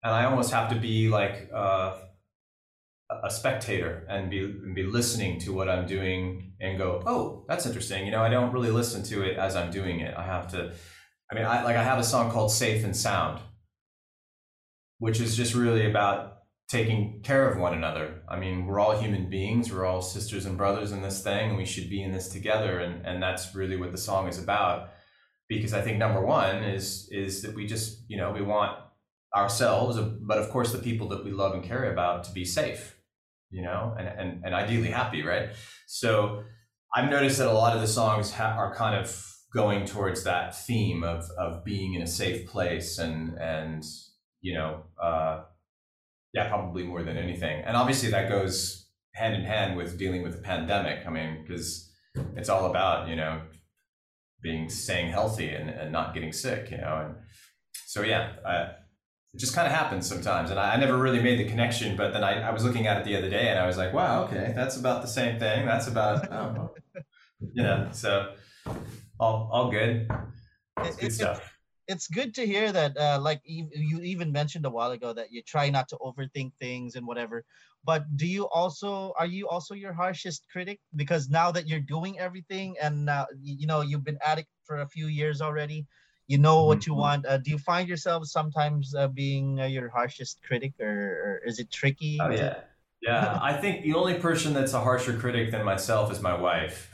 [0.02, 1.94] and I almost have to be like uh,
[3.24, 7.66] a spectator and be and be listening to what I'm doing and go, oh, that's
[7.66, 8.04] interesting.
[8.04, 10.14] You know, I don't really listen to it as I'm doing it.
[10.16, 10.72] I have to
[11.32, 13.40] I mean, I like I have a song called "Safe and Sound,"
[14.98, 18.22] which is just really about taking care of one another.
[18.28, 19.72] I mean, we're all human beings.
[19.72, 22.80] We're all sisters and brothers in this thing, and we should be in this together.
[22.80, 24.90] And and that's really what the song is about.
[25.48, 28.76] Because I think number one is is that we just you know we want
[29.34, 32.94] ourselves, but of course the people that we love and care about to be safe,
[33.52, 35.50] you know, and and and ideally happy, right?
[35.86, 36.42] So
[36.94, 40.56] I've noticed that a lot of the songs ha- are kind of going towards that
[40.56, 43.84] theme of of being in a safe place and and
[44.40, 45.42] you know uh,
[46.32, 50.32] yeah probably more than anything and obviously that goes hand in hand with dealing with
[50.32, 51.90] the pandemic i mean because
[52.34, 53.42] it's all about you know
[54.42, 57.14] being staying healthy and, and not getting sick you know and
[57.86, 58.70] so yeah I,
[59.34, 62.12] it just kind of happens sometimes and I, I, never really made the connection but
[62.12, 64.24] then I, I was looking at it the other day and i was like wow
[64.24, 66.74] okay that's about the same thing that's about oh
[67.54, 68.34] you know so
[69.22, 70.10] all all good.
[70.78, 71.58] It's good stuff.
[71.88, 75.32] It's good to hear that, uh, like you, you even mentioned a while ago that
[75.32, 77.44] you try not to overthink things and whatever.
[77.84, 80.80] But do you also are you also your harshest critic?
[80.94, 84.78] Because now that you're doing everything and now you know you've been at it for
[84.78, 85.86] a few years already,
[86.28, 87.00] you know what you mm-hmm.
[87.00, 87.26] want.
[87.26, 91.58] Uh, do you find yourself sometimes uh, being uh, your harshest critic, or, or, is
[91.58, 92.18] it tricky?
[92.20, 92.60] Oh yeah,
[93.02, 93.38] yeah.
[93.42, 96.90] I think the only person that's a harsher critic than myself is my wife.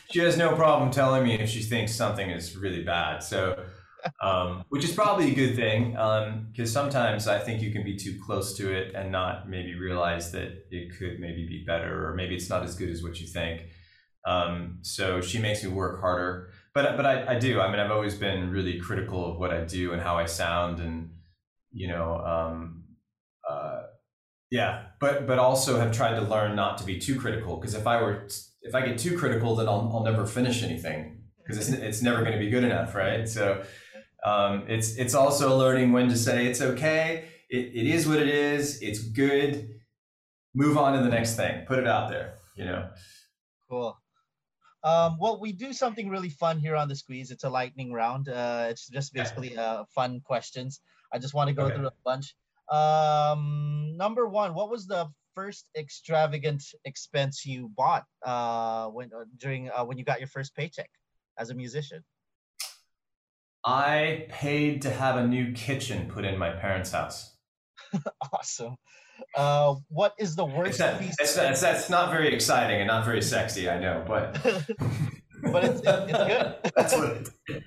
[0.10, 3.22] she has no problem telling me if she thinks something is really bad.
[3.22, 3.64] So,
[4.22, 7.96] um, which is probably a good thing because um, sometimes I think you can be
[7.96, 12.14] too close to it and not maybe realize that it could maybe be better or
[12.14, 13.66] maybe it's not as good as what you think.
[14.26, 17.58] Um, so she makes me work harder, but but I, I do.
[17.58, 20.78] I mean, I've always been really critical of what I do and how I sound,
[20.78, 21.08] and
[21.72, 22.84] you know, um,
[23.48, 23.84] uh,
[24.50, 24.82] yeah.
[25.00, 28.02] But but also have tried to learn not to be too critical because if I
[28.02, 28.28] were
[28.60, 32.20] if I get too critical, then I'll, I'll never finish anything because it's, it's never
[32.20, 33.26] going to be good enough, right?
[33.26, 33.64] So
[34.26, 37.24] um, it's it's also learning when to say it's okay.
[37.48, 38.82] It, it is what it is.
[38.82, 39.80] It's good.
[40.54, 41.64] Move on to the next thing.
[41.64, 42.34] Put it out there.
[42.54, 42.90] You know.
[43.70, 43.96] Cool.
[44.86, 47.32] Um, well, we do something really fun here on the squeeze.
[47.32, 48.28] It's a lightning round.
[48.28, 50.80] Uh, it's just basically uh, fun questions.
[51.12, 51.74] I just want to go okay.
[51.74, 52.36] through a bunch.
[52.70, 59.70] Um, number one, what was the first extravagant expense you bought uh, when uh, during
[59.70, 60.90] uh, when you got your first paycheck
[61.36, 62.04] as a musician?
[63.64, 67.34] I paid to have a new kitchen put in my parents' house.
[68.32, 68.76] awesome.
[69.34, 71.16] Uh, what is the worst it's piece?
[71.20, 74.42] It's, it's, it's, not very exciting and not very sexy, I know, but
[75.42, 76.54] but it's, it, it's good.
[76.76, 77.10] that's what
[77.48, 77.62] it.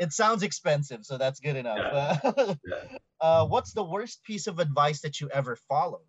[0.00, 1.78] It sounds expensive, so that's good enough.
[1.78, 2.54] Yeah.
[2.66, 2.98] yeah.
[3.20, 6.00] Uh, what's the worst piece of advice that you ever followed?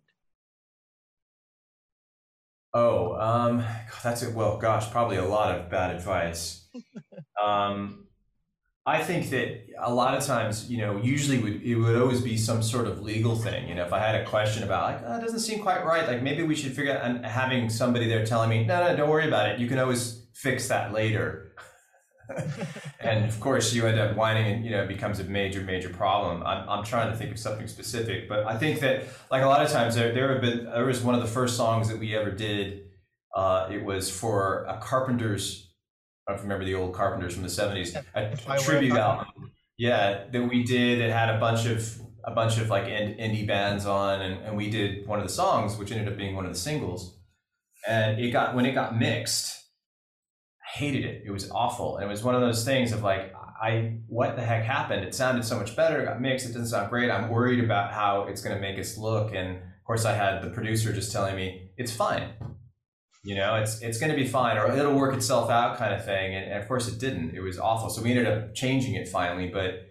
[2.74, 3.64] Oh, um,
[4.02, 6.68] that's a well, gosh, probably a lot of bad advice.
[7.42, 8.05] um,
[8.88, 12.36] I think that a lot of times, you know, usually would, it would always be
[12.36, 13.68] some sort of legal thing.
[13.68, 16.06] You know, if I had a question about like, oh, it doesn't seem quite right,
[16.06, 19.10] like maybe we should figure out, and having somebody there telling me, no, no, don't
[19.10, 19.58] worry about it.
[19.58, 21.52] You can always fix that later.
[23.00, 25.88] and of course, you end up whining, and you know, it becomes a major, major
[25.88, 26.44] problem.
[26.44, 29.64] I'm, I'm trying to think of something specific, but I think that, like a lot
[29.64, 32.16] of times, there there have been there was one of the first songs that we
[32.16, 32.82] ever did.
[33.34, 35.65] Uh, it was for a Carpenters.
[36.28, 39.52] I don't remember the old Carpenters from the '70s, a, a tribute album.
[39.78, 41.00] Yeah, that we did.
[41.00, 44.70] It had a bunch of a bunch of like indie bands on, and, and we
[44.70, 47.16] did one of the songs, which ended up being one of the singles
[47.86, 49.64] and it got when it got mixed,
[50.62, 51.22] I hated it.
[51.24, 51.96] It was awful.
[51.96, 55.04] And it was one of those things of like, I what the heck happened?
[55.04, 56.02] It sounded so much better.
[56.02, 56.46] It got mixed.
[56.46, 57.10] It doesn't sound great.
[57.10, 59.34] I'm worried about how it's going to make us look.
[59.34, 62.30] And of course, I had the producer just telling me it's fine.
[63.26, 66.04] You know, it's it's going to be fine, or it'll work itself out, kind of
[66.04, 66.36] thing.
[66.36, 67.34] And, and of course, it didn't.
[67.34, 67.90] It was awful.
[67.90, 69.48] So we ended up changing it finally.
[69.48, 69.88] But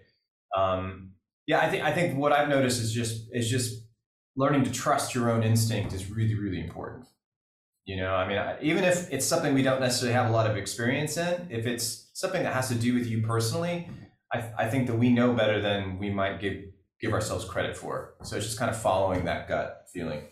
[0.56, 1.10] um,
[1.46, 3.84] yeah, I think I think what I've noticed is just is just
[4.36, 7.04] learning to trust your own instinct is really really important.
[7.84, 10.56] You know, I mean, even if it's something we don't necessarily have a lot of
[10.56, 13.90] experience in, if it's something that has to do with you personally,
[14.32, 16.56] I, I think that we know better than we might give
[17.02, 18.14] give ourselves credit for.
[18.22, 20.22] So it's just kind of following that gut feeling.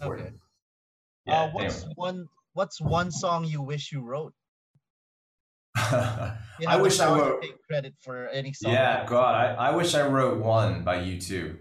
[0.00, 0.30] Okay.
[1.26, 1.42] Yeah.
[1.42, 1.92] uh, what's anyway.
[1.96, 4.34] one What's one song you wish you wrote?
[6.60, 7.42] You I wish I wrote.
[7.42, 8.72] take credit for any song.
[8.72, 11.58] Yeah, God, I, I wish I wrote one by you too.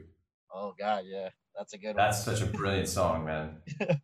[0.54, 1.96] Oh God, yeah, that's a good one.
[1.96, 3.58] That's such a brilliant song, man.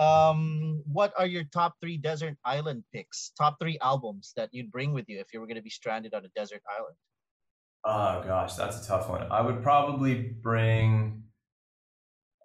[0.00, 3.32] Um, what are your top three desert island picks?
[3.36, 6.14] Top three albums that you'd bring with you if you were going to be stranded
[6.14, 6.96] on a desert island?
[7.84, 9.26] Oh gosh, that's a tough one.
[9.30, 11.24] I would probably bring.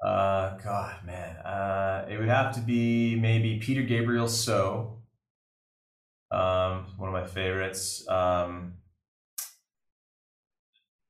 [0.03, 4.27] Uh, God, man, uh, it would have to be maybe Peter Gabriel.
[4.27, 4.99] So,
[6.31, 8.07] um, one of my favorites.
[8.07, 8.73] Um,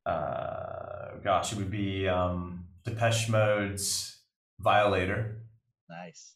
[0.06, 4.20] uh, gosh, it would be um, Depeche Mode's
[4.60, 5.42] Violator.
[5.90, 6.36] Nice.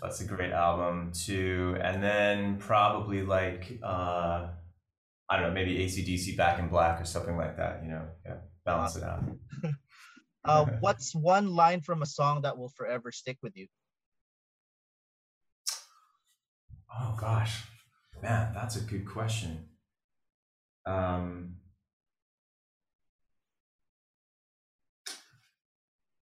[0.00, 1.76] That's a great album too.
[1.82, 4.48] And then probably like uh
[5.28, 8.06] I don't know, maybe ACDC Back in Black or something like that, you know.
[8.24, 8.36] Yeah.
[8.64, 9.24] Balance it out.
[10.44, 13.66] Uh, what's one line from a song that will forever stick with you?
[17.00, 17.62] Oh gosh.
[18.22, 19.68] Man, that's a good question.
[20.84, 21.56] Um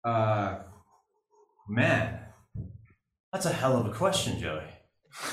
[0.04, 0.58] uh
[1.68, 2.20] man,
[3.32, 4.62] that's a hell of a question, Joey.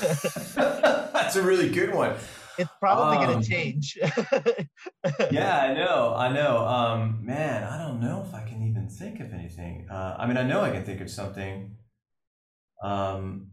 [0.00, 2.16] that's a really good one.
[2.60, 3.98] It's probably Um, going to change.
[5.32, 6.58] yeah, I know, I know.
[6.66, 9.86] Um, man, I don't know if I can even think of anything.
[9.90, 11.76] Uh, I mean, I know I can think of something.
[12.82, 13.52] Um,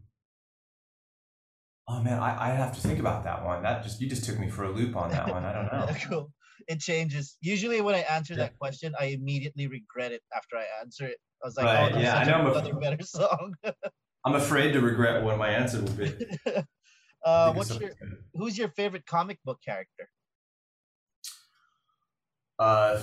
[1.88, 3.62] oh man, I, I have to think about that one.
[3.62, 5.44] That just you just took me for a loop on that one.
[5.44, 5.86] I don't know.
[6.08, 6.32] cool.
[6.66, 7.36] It changes.
[7.40, 8.40] Usually, when I answer Yeah.
[8.44, 11.16] that question, I immediately regret it after I answer it.
[11.42, 13.54] I was like, Right, "Oh, yeah, I know, I'm another better song."
[14.24, 16.12] I'm afraid to regret what my answer will be.
[17.24, 17.90] Uh, what's your.
[18.34, 20.08] Who's your favorite comic book character?
[22.58, 23.00] Uh,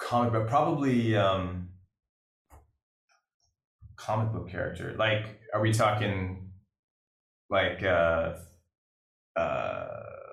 [0.00, 1.68] comic book, probably um,
[3.96, 4.94] comic book character.
[4.98, 6.50] Like, are we talking
[7.50, 8.34] like uh,
[9.36, 9.86] uh,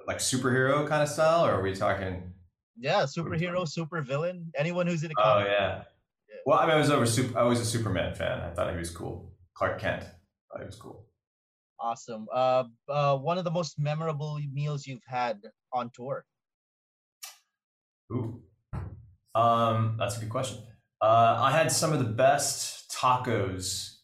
[0.08, 2.34] like superhero kind of style, or are we talking?
[2.78, 5.48] Yeah, superhero, super villain, anyone who's in a comic.
[5.48, 5.52] Oh comic.
[5.60, 5.84] yeah.
[6.46, 7.06] Well, I mean, I was over.
[7.06, 8.40] Super, I was a Superman fan.
[8.40, 9.34] I thought he was cool.
[9.54, 10.04] Clark Kent.
[10.04, 10.08] I
[10.52, 11.06] thought he was cool.
[11.82, 12.28] Awesome.
[12.34, 15.40] Uh, uh, one of the most memorable meals you've had
[15.72, 16.26] on tour.
[18.12, 18.42] Ooh.
[19.36, 20.60] Um, that's a good question.
[21.02, 24.00] Uh, I had some of the best tacos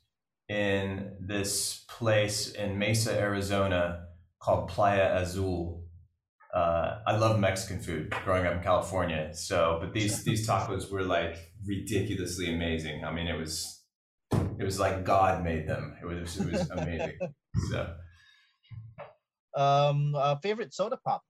[0.47, 4.05] in this place in Mesa, Arizona
[4.39, 5.83] called Playa Azul.
[6.53, 9.33] Uh, I love Mexican food growing up in California.
[9.33, 13.03] So, but these these tacos were like ridiculously amazing.
[13.03, 13.84] I mean, it was
[14.59, 15.95] it was like God made them.
[16.01, 17.17] It was it was amazing.
[17.71, 17.95] So,
[19.55, 21.23] Um, uh, favorite soda pop.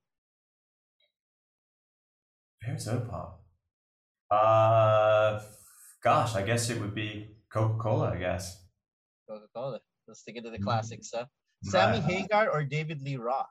[2.61, 3.43] favorite soda pop.
[4.31, 5.39] Uh,
[6.03, 8.11] gosh, I guess it would be Coca Cola.
[8.11, 8.65] I guess.
[9.29, 9.79] Coca Cola.
[10.07, 11.25] Let's stick it to the classics, huh?
[11.63, 12.11] Sammy Right.
[12.11, 13.45] Hagar or David Lee Roth?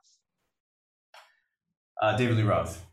[2.01, 2.85] Uh, David Lee Roth.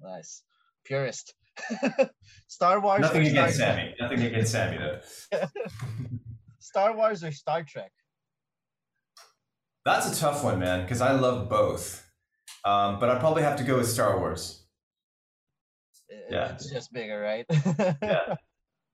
[0.00, 0.42] Nice.
[0.84, 1.34] Purist.
[2.48, 3.76] Star Wars Nothing or Star against Trek?
[3.76, 3.94] Sammy.
[4.00, 5.00] Nothing against Sammy though.
[6.60, 7.92] Star Wars or Star Trek?
[9.84, 12.04] That's a tough one, man, because I love both.
[12.64, 14.64] Um, but I'd probably have to go with Star Wars.
[16.10, 16.52] I- Yeah.
[16.52, 17.46] It's just bigger, right?
[18.02, 18.34] Yeah.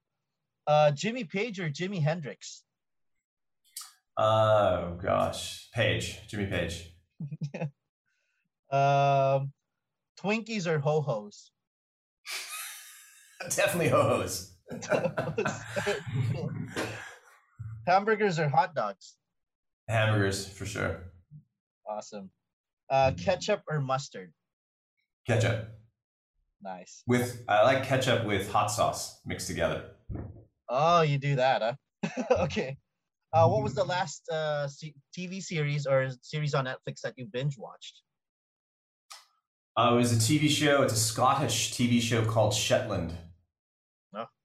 [0.66, 2.62] uh, Jimmy Page or Jimi Hendrix?
[4.18, 6.94] Oh gosh, Page, Jimmy Page.
[8.70, 9.52] Um,
[10.20, 11.50] Twinkies or Ho Ho's?
[13.50, 14.52] Definitely ho-hos.
[17.86, 19.16] Hamburgers or hot dogs?
[19.88, 21.00] Hamburgers for sure.
[21.88, 22.30] Awesome.
[22.88, 24.32] Uh, ketchup or mustard?
[25.26, 25.68] Ketchup
[26.62, 27.02] Nice.
[27.06, 29.84] with I like ketchup with hot sauce mixed together.
[30.68, 32.22] Oh, you do that, huh?
[32.42, 32.76] okay.
[33.32, 34.68] Uh, what was the last uh,
[35.16, 38.02] TV series or series on Netflix that you binge watched?
[39.76, 40.82] Uh, it was a TV show.
[40.82, 43.14] It's a Scottish TV show called Shetland.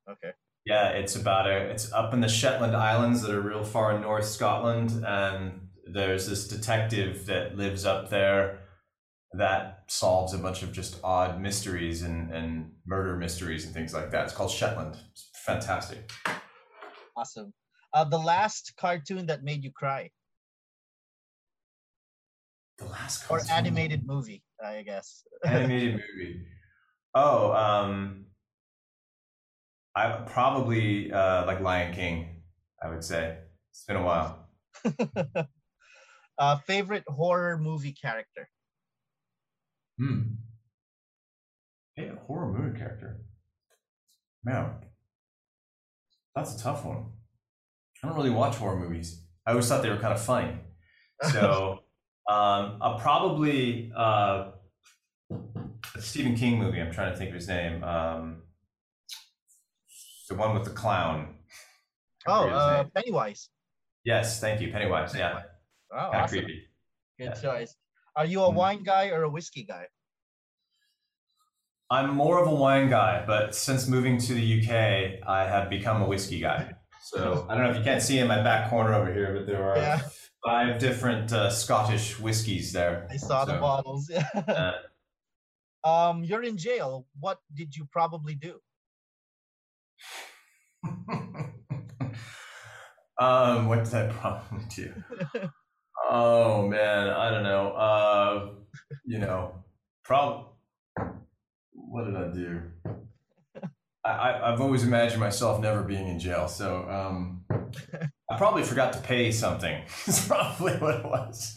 [0.10, 0.32] Okay.
[0.66, 1.70] Yeah, it's about a.
[1.70, 6.48] It's up in the Shetland Islands that are real far north Scotland, and there's this
[6.48, 8.60] detective that lives up there
[9.34, 14.12] that solves a bunch of just odd mysteries and, and murder mysteries and things like
[14.12, 14.26] that.
[14.26, 14.98] It's called Shetland.
[15.12, 16.12] It's fantastic.
[17.16, 17.54] Awesome.
[17.94, 20.12] Uh, the last cartoon that made you cry,
[22.78, 25.24] The last or animated movie, I guess.
[25.46, 26.46] animated movie.
[27.16, 28.27] Oh, um,
[29.98, 32.44] I probably uh, like Lion King.
[32.84, 33.36] I would say
[33.72, 34.48] it's been a while.
[36.38, 38.48] uh, favorite horror movie character.
[39.98, 40.22] Hmm.
[41.96, 43.22] Hey, horror movie character.
[44.44, 44.70] Man,
[46.36, 47.06] that's a tough one.
[48.04, 49.26] I don't really watch horror movies.
[49.48, 50.60] I always thought they were kind of funny.
[51.32, 51.80] So,
[52.30, 54.52] um, I'll probably uh,
[55.32, 56.80] a Stephen King movie.
[56.80, 57.84] I'm trying to think of his name.
[57.84, 58.44] Um,
[60.28, 61.36] the one with the clown.
[62.28, 62.84] Oh, uh.
[62.96, 63.50] Pennywise.
[64.04, 65.16] yes, thank you, Pennywise.
[65.16, 65.44] Yeah,
[65.92, 66.40] Oh, awesome.
[66.40, 66.68] creepy.
[67.18, 67.42] Good Yeah.
[67.42, 67.76] choice.
[68.16, 68.56] Are you a Mhm.
[68.56, 69.88] wine guy or a whiskey guy?
[71.90, 76.02] I'm more of a wine guy, but since moving to the UK, I have become
[76.02, 76.76] a whiskey guy.
[77.04, 79.46] So I don't know if you can't see in my back corner over here, but
[79.48, 80.02] there are Yeah.
[80.44, 83.08] five different uh, Scottish whiskies there.
[83.10, 84.10] I saw the bottles.
[84.36, 84.74] uh,
[85.86, 87.08] um, you're in jail.
[87.20, 88.62] What did you probably do?
[93.20, 94.94] um, what did I probably do?
[96.10, 97.72] Oh man, I don't know.
[97.72, 98.50] Uh,
[99.06, 99.64] you know,
[100.04, 100.48] prob.
[101.74, 102.62] What did I do?
[104.06, 107.44] I, I've always imagined myself never being in jail, so um,
[108.30, 109.84] I probably forgot to pay something.
[110.08, 111.56] It's probably what it was.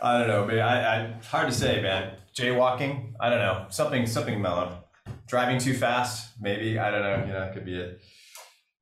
[0.00, 0.60] I don't know, man.
[0.60, 2.16] I, I hard to say, man.
[2.34, 3.14] Jaywalking.
[3.20, 3.66] I don't know.
[3.70, 4.79] Something something mellow.
[5.30, 6.32] Driving too fast.
[6.40, 7.24] Maybe I don't know.
[7.24, 8.00] You know, it could be it.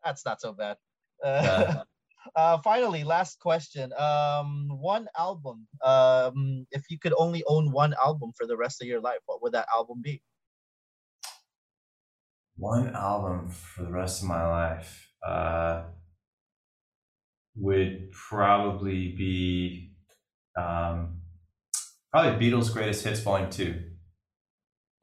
[0.03, 0.79] That's not so bad.
[1.23, 1.83] Uh,
[2.37, 3.93] uh, finally, last question.
[3.93, 5.67] Um, one album.
[5.85, 9.43] Um, if you could only own one album for the rest of your life, what
[9.43, 10.23] would that album be?
[12.57, 15.83] One album for the rest of my life uh,
[17.57, 19.93] would probably be
[20.59, 21.21] um,
[22.11, 23.83] probably Beatles' Greatest Hits Volume Two.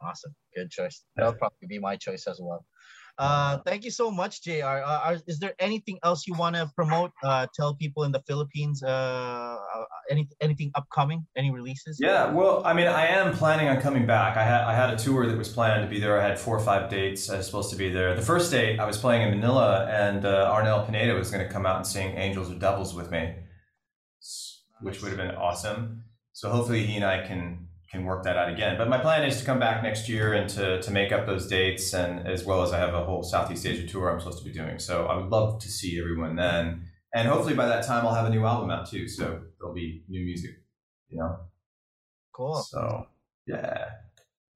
[0.02, 0.34] Awesome.
[0.56, 1.04] Good choice.
[1.16, 2.66] That'll probably be my choice as well.
[3.18, 4.82] Uh, thank you so much, JR.
[4.86, 7.12] Uh, is there anything else you want to promote?
[7.24, 9.58] Uh, tell people in the Philippines uh, uh,
[10.10, 11.26] any, anything upcoming?
[11.38, 11.98] Any releases?
[12.02, 14.36] Yeah, well, I mean, I am planning on coming back.
[14.36, 16.20] I had I had a tour that was planned to be there.
[16.20, 17.30] I had four or five dates.
[17.30, 18.16] I was supposed to be there.
[18.16, 21.52] The first date, I was playing in Manila, and uh, Arnel Pineda was going to
[21.52, 23.34] come out and sing "Angels or Devils" with me,
[24.82, 26.04] which would have been awesome.
[26.34, 27.65] So hopefully, he and I can
[27.96, 28.78] can work that out again.
[28.78, 31.48] But my plan is to come back next year and to to make up those
[31.48, 34.46] dates, and as well as I have a whole Southeast Asia tour I'm supposed to
[34.46, 34.80] be doing.
[34.80, 38.26] So I would love to see everyone then, and hopefully by that time I'll have
[38.28, 39.08] a new album out too.
[39.08, 40.52] So there'll be new music,
[41.10, 41.38] you know.
[42.34, 42.62] Cool.
[42.62, 43.08] So
[43.48, 43.86] yeah,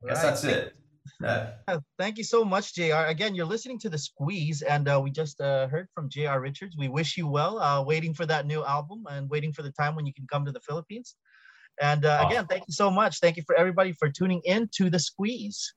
[0.04, 0.24] I guess Right.
[0.24, 0.76] that's it.
[1.22, 1.52] Yeah.
[1.98, 3.06] Thank you so much, JR.
[3.08, 6.76] Again, you're listening to The Squeeze, and uh, we just uh, heard from JR Richards.
[6.78, 9.96] We wish you well, uh, waiting for that new album and waiting for the time
[9.96, 11.16] when you can come to the Philippines.
[11.82, 13.20] And uh, again, thank you so much.
[13.20, 15.74] Thank you for everybody for tuning in to The Squeeze.